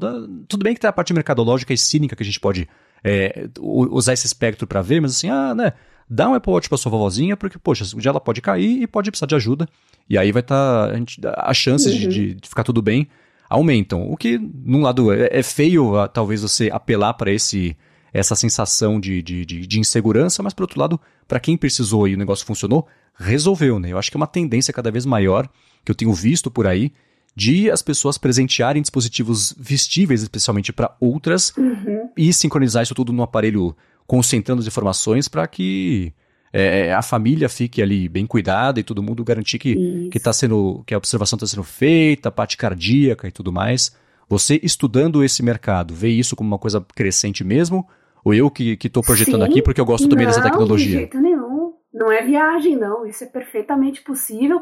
[0.46, 2.68] tudo bem que tem a parte mercadológica e cínica que a gente pode
[3.02, 5.72] é, usar esse espectro para ver, mas assim, ah, né,
[6.08, 8.86] dá um Apple Watch pra sua vovozinha, porque, poxa, um dia ela pode cair e
[8.86, 9.68] pode precisar de ajuda.
[10.08, 10.92] E aí vai estar.
[11.20, 12.08] Tá, as chances uhum.
[12.08, 13.08] de, de, ficar tudo bem
[13.48, 14.10] aumentam.
[14.10, 17.76] O que, num lado, é, é feio, talvez você apelar para esse
[18.12, 22.14] essa sensação de, de, de, de, insegurança, mas por outro lado, para quem precisou e
[22.14, 23.92] o negócio funcionou, resolveu, né?
[23.92, 25.48] Eu acho que é uma tendência cada vez maior
[25.84, 26.92] que eu tenho visto por aí
[27.34, 32.10] de as pessoas presentearem dispositivos vestíveis, especialmente para outras, uhum.
[32.16, 33.76] e sincronizar isso tudo no aparelho,
[34.06, 36.12] concentrando as informações para que
[36.52, 40.32] é, é, a família fique ali bem cuidada e todo mundo garantir que, que, tá
[40.32, 43.96] sendo, que a observação está sendo feita, a parte cardíaca e tudo mais.
[44.28, 47.88] Você estudando esse mercado, vê isso como uma coisa crescente mesmo?
[48.24, 50.86] Ou eu que estou projetando Sim, aqui porque eu gosto também não, dessa tecnologia?
[50.86, 51.72] De jeito nenhum.
[51.92, 53.06] Não é viagem, não.
[53.06, 54.60] Isso é perfeitamente possível.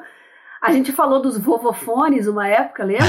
[0.60, 3.06] A gente falou dos vovofones uma época, lembra?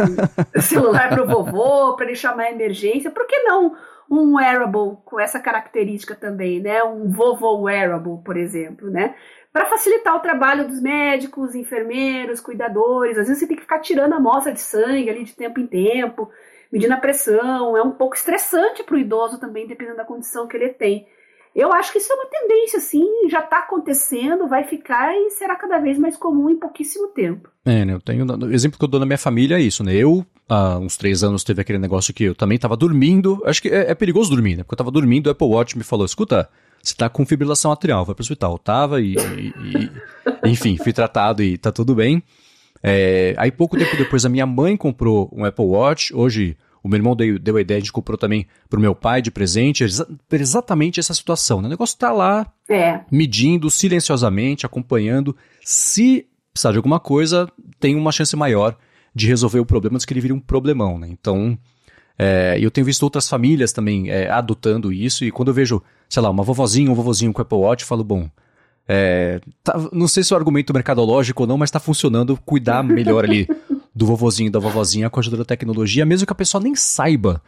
[0.60, 3.10] celular para o vovô, para ele chamar emergência.
[3.10, 3.76] Por que não
[4.10, 6.82] um wearable com essa característica também, né?
[6.84, 9.14] Um vovô wearable, por exemplo, né?
[9.52, 13.18] Para facilitar o trabalho dos médicos, enfermeiros, cuidadores.
[13.18, 15.66] Às vezes você tem que ficar tirando a amostra de sangue ali de tempo em
[15.66, 16.30] tempo,
[16.70, 17.76] medindo a pressão.
[17.76, 21.06] É um pouco estressante para o idoso também, dependendo da condição que ele tem.
[21.56, 25.56] Eu acho que isso é uma tendência, sim, já está acontecendo, vai ficar e será
[25.56, 27.48] cada vez mais comum em pouquíssimo tempo.
[27.64, 27.94] É, né?
[27.94, 28.26] Eu tenho.
[28.26, 29.94] O exemplo que eu dou na minha família é isso, né?
[29.94, 33.42] Eu, há uns três anos, teve aquele negócio que eu também estava dormindo.
[33.46, 34.64] Acho que é, é, perigoso dormir, né?
[34.64, 36.46] Porque eu estava dormindo, o Apple Watch me falou: escuta,
[36.82, 38.52] você está com fibrilação atrial, vai para o hospital.
[38.52, 39.90] Eu tava e, e,
[40.44, 42.22] e, Enfim, fui tratado e tá tudo bem.
[42.82, 46.14] É, aí pouco tempo depois a minha mãe comprou um Apple Watch.
[46.14, 46.54] Hoje
[46.86, 49.20] o meu irmão deu, deu a ideia, a gente comprou também para o meu pai
[49.20, 49.84] de presente,
[50.30, 51.60] exatamente essa situação.
[51.60, 51.66] Né?
[51.66, 53.00] O negócio está lá, é.
[53.10, 55.36] medindo silenciosamente, acompanhando.
[55.64, 58.76] Se precisar de alguma coisa, tem uma chance maior
[59.12, 60.96] de resolver o problema do que ele vire um problemão.
[60.96, 61.08] Né?
[61.10, 61.58] Então,
[62.16, 66.22] é, eu tenho visto outras famílias também é, adotando isso, e quando eu vejo, sei
[66.22, 68.30] lá, uma vovozinha, um vovozinho com Apple Watch, eu falo, bom,
[68.88, 72.84] é, tá, não sei se é o argumento mercadológico ou não, mas está funcionando, cuidar
[72.84, 73.48] melhor ali
[73.96, 76.74] do vovozinho e da vovozinha com a ajuda da tecnologia, mesmo que a pessoa nem
[76.74, 77.42] saiba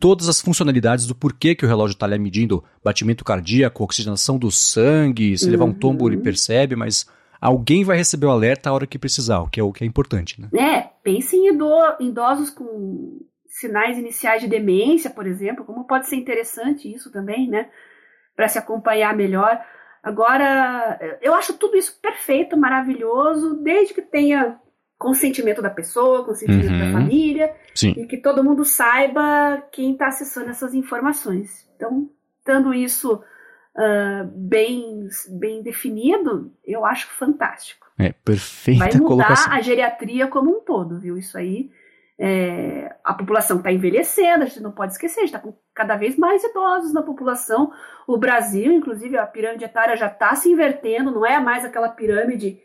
[0.00, 4.50] todas as funcionalidades do porquê que o relógio está ali medindo batimento cardíaco, oxigenação do
[4.50, 5.50] sangue, se uhum.
[5.50, 7.06] levar um tombo ele percebe, mas
[7.38, 9.86] alguém vai receber o alerta a hora que precisar, o que é o que é
[9.86, 10.48] importante, né?
[10.58, 11.48] É, pense em
[12.00, 17.68] idosos com sinais iniciais de demência, por exemplo, como pode ser interessante isso também, né?
[18.34, 19.60] Para se acompanhar melhor.
[20.02, 24.58] Agora, eu acho tudo isso perfeito, maravilhoso, desde que tenha
[25.02, 26.78] consentimento da pessoa, consentimento uhum.
[26.78, 27.92] da família, Sim.
[27.96, 31.68] e que todo mundo saiba quem está acessando essas informações.
[31.74, 32.08] Então,
[32.44, 37.84] tendo isso uh, bem, bem definido, eu acho fantástico.
[37.98, 39.52] É, perfeita Vai mudar colocação.
[39.52, 41.18] a geriatria como um todo, viu?
[41.18, 41.68] Isso aí,
[42.16, 45.96] é, a população está envelhecendo, a gente não pode esquecer, a gente está com cada
[45.96, 47.72] vez mais idosos na população.
[48.06, 52.60] O Brasil, inclusive, a pirâmide etária já está se invertendo, não é mais aquela pirâmide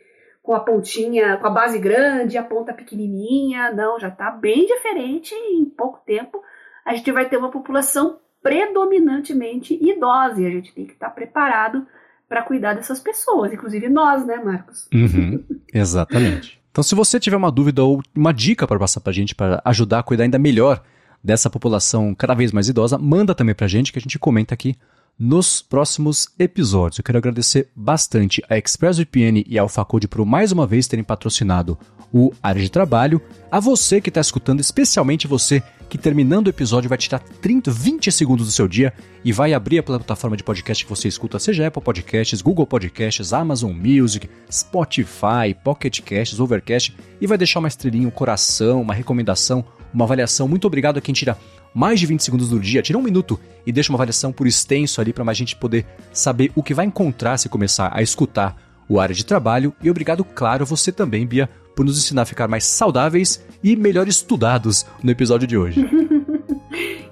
[0.48, 3.70] com a pontinha, com a base grande a ponta pequenininha.
[3.70, 5.34] Não, já está bem diferente.
[5.34, 6.42] Em pouco tempo,
[6.86, 11.14] a gente vai ter uma população predominantemente idosa e a gente tem que estar tá
[11.14, 11.86] preparado
[12.26, 14.88] para cuidar dessas pessoas, inclusive nós, né, Marcos?
[14.90, 16.58] Uhum, exatamente.
[16.70, 19.60] Então, se você tiver uma dúvida ou uma dica para passar para a gente para
[19.66, 20.82] ajudar a cuidar ainda melhor
[21.22, 24.54] dessa população cada vez mais idosa, manda também para a gente que a gente comenta
[24.54, 24.78] aqui
[25.18, 26.98] nos próximos episódios.
[26.98, 31.76] Eu quero agradecer bastante a ExpressVPN e a AlphaCode por mais uma vez terem patrocinado
[32.12, 33.20] o Área de Trabalho.
[33.50, 38.12] A você que está escutando, especialmente você que terminando o episódio vai tirar 30, 20
[38.12, 38.92] segundos do seu dia
[39.24, 43.32] e vai abrir a plataforma de podcast que você escuta, seja Apple Podcasts, Google Podcasts,
[43.32, 49.64] Amazon Music, Spotify, Pocket Casts, Overcast e vai deixar uma estrelinha, um coração, uma recomendação,
[49.92, 50.46] uma avaliação.
[50.46, 51.38] Muito obrigado a quem tira
[51.74, 55.00] mais de 20 segundos do dia, tira um minuto e deixa uma avaliação por extenso
[55.00, 58.56] ali para mais gente poder saber o que vai encontrar se começar a escutar
[58.88, 59.74] o área de trabalho.
[59.82, 64.08] E obrigado, claro, você também, Bia, por nos ensinar a ficar mais saudáveis e melhor
[64.08, 65.84] estudados no episódio de hoje.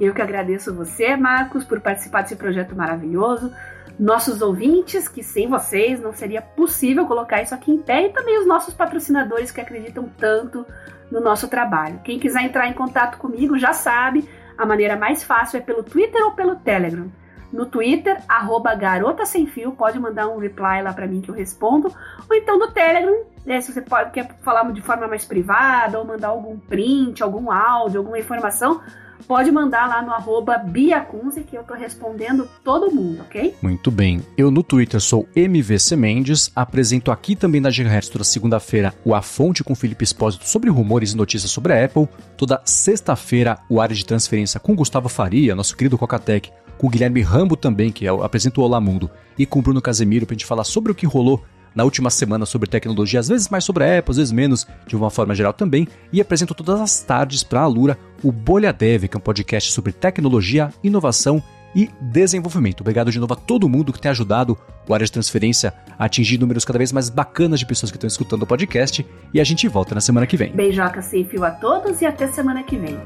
[0.01, 3.51] Eu que agradeço você, Marcos, por participar desse projeto maravilhoso.
[3.99, 8.39] Nossos ouvintes, que sem vocês não seria possível colocar isso aqui em pé, e também
[8.39, 10.67] os nossos patrocinadores que acreditam tanto
[11.11, 12.01] no nosso trabalho.
[12.05, 16.23] Quem quiser entrar em contato comigo já sabe, a maneira mais fácil é pelo Twitter
[16.25, 17.11] ou pelo Telegram.
[17.53, 21.35] No Twitter, arroba garota sem fio, pode mandar um reply lá para mim que eu
[21.35, 21.95] respondo.
[22.29, 26.05] Ou então no Telegram, né, se você pode, quer falar de forma mais privada, ou
[26.05, 28.83] mandar algum print, algum áudio, alguma informação,
[29.27, 33.55] pode mandar lá no arroba Biacunze, que eu tô respondendo todo mundo, ok?
[33.63, 34.23] Muito bem.
[34.37, 39.23] Eu no Twitter sou MVC Mendes, apresento aqui também na Gigahertz toda segunda-feira o A
[39.23, 42.09] Fonte com Felipe Espósito sobre rumores e notícias sobre a Apple.
[42.37, 47.23] Toda sexta-feira o Área de Transferência com Gustavo Faria, nosso querido Cocatec, com o Guilherme
[47.23, 50.65] Rambo também, que é, apresenta o Olá Mundo, e com Bruno Casemiro pra gente falar
[50.65, 51.43] sobre o que rolou
[51.77, 54.97] na última semana sobre tecnologia, às vezes mais sobre a Apple, às vezes menos, de
[54.97, 59.05] uma forma geral também, e apresento todas as tardes para a Alura o Bolha Dev,
[59.05, 61.43] que é um podcast sobre tecnologia, inovação
[61.75, 62.81] e desenvolvimento.
[62.81, 64.57] Obrigado de novo a todo mundo que tem ajudado
[64.89, 68.09] o área de transferência a atingir números cada vez mais bacanas de pessoas que estão
[68.09, 69.07] escutando o podcast.
[69.35, 70.53] E a gente volta na semana que vem.
[70.53, 72.99] Beijoca sem fio a todos e até semana que vem.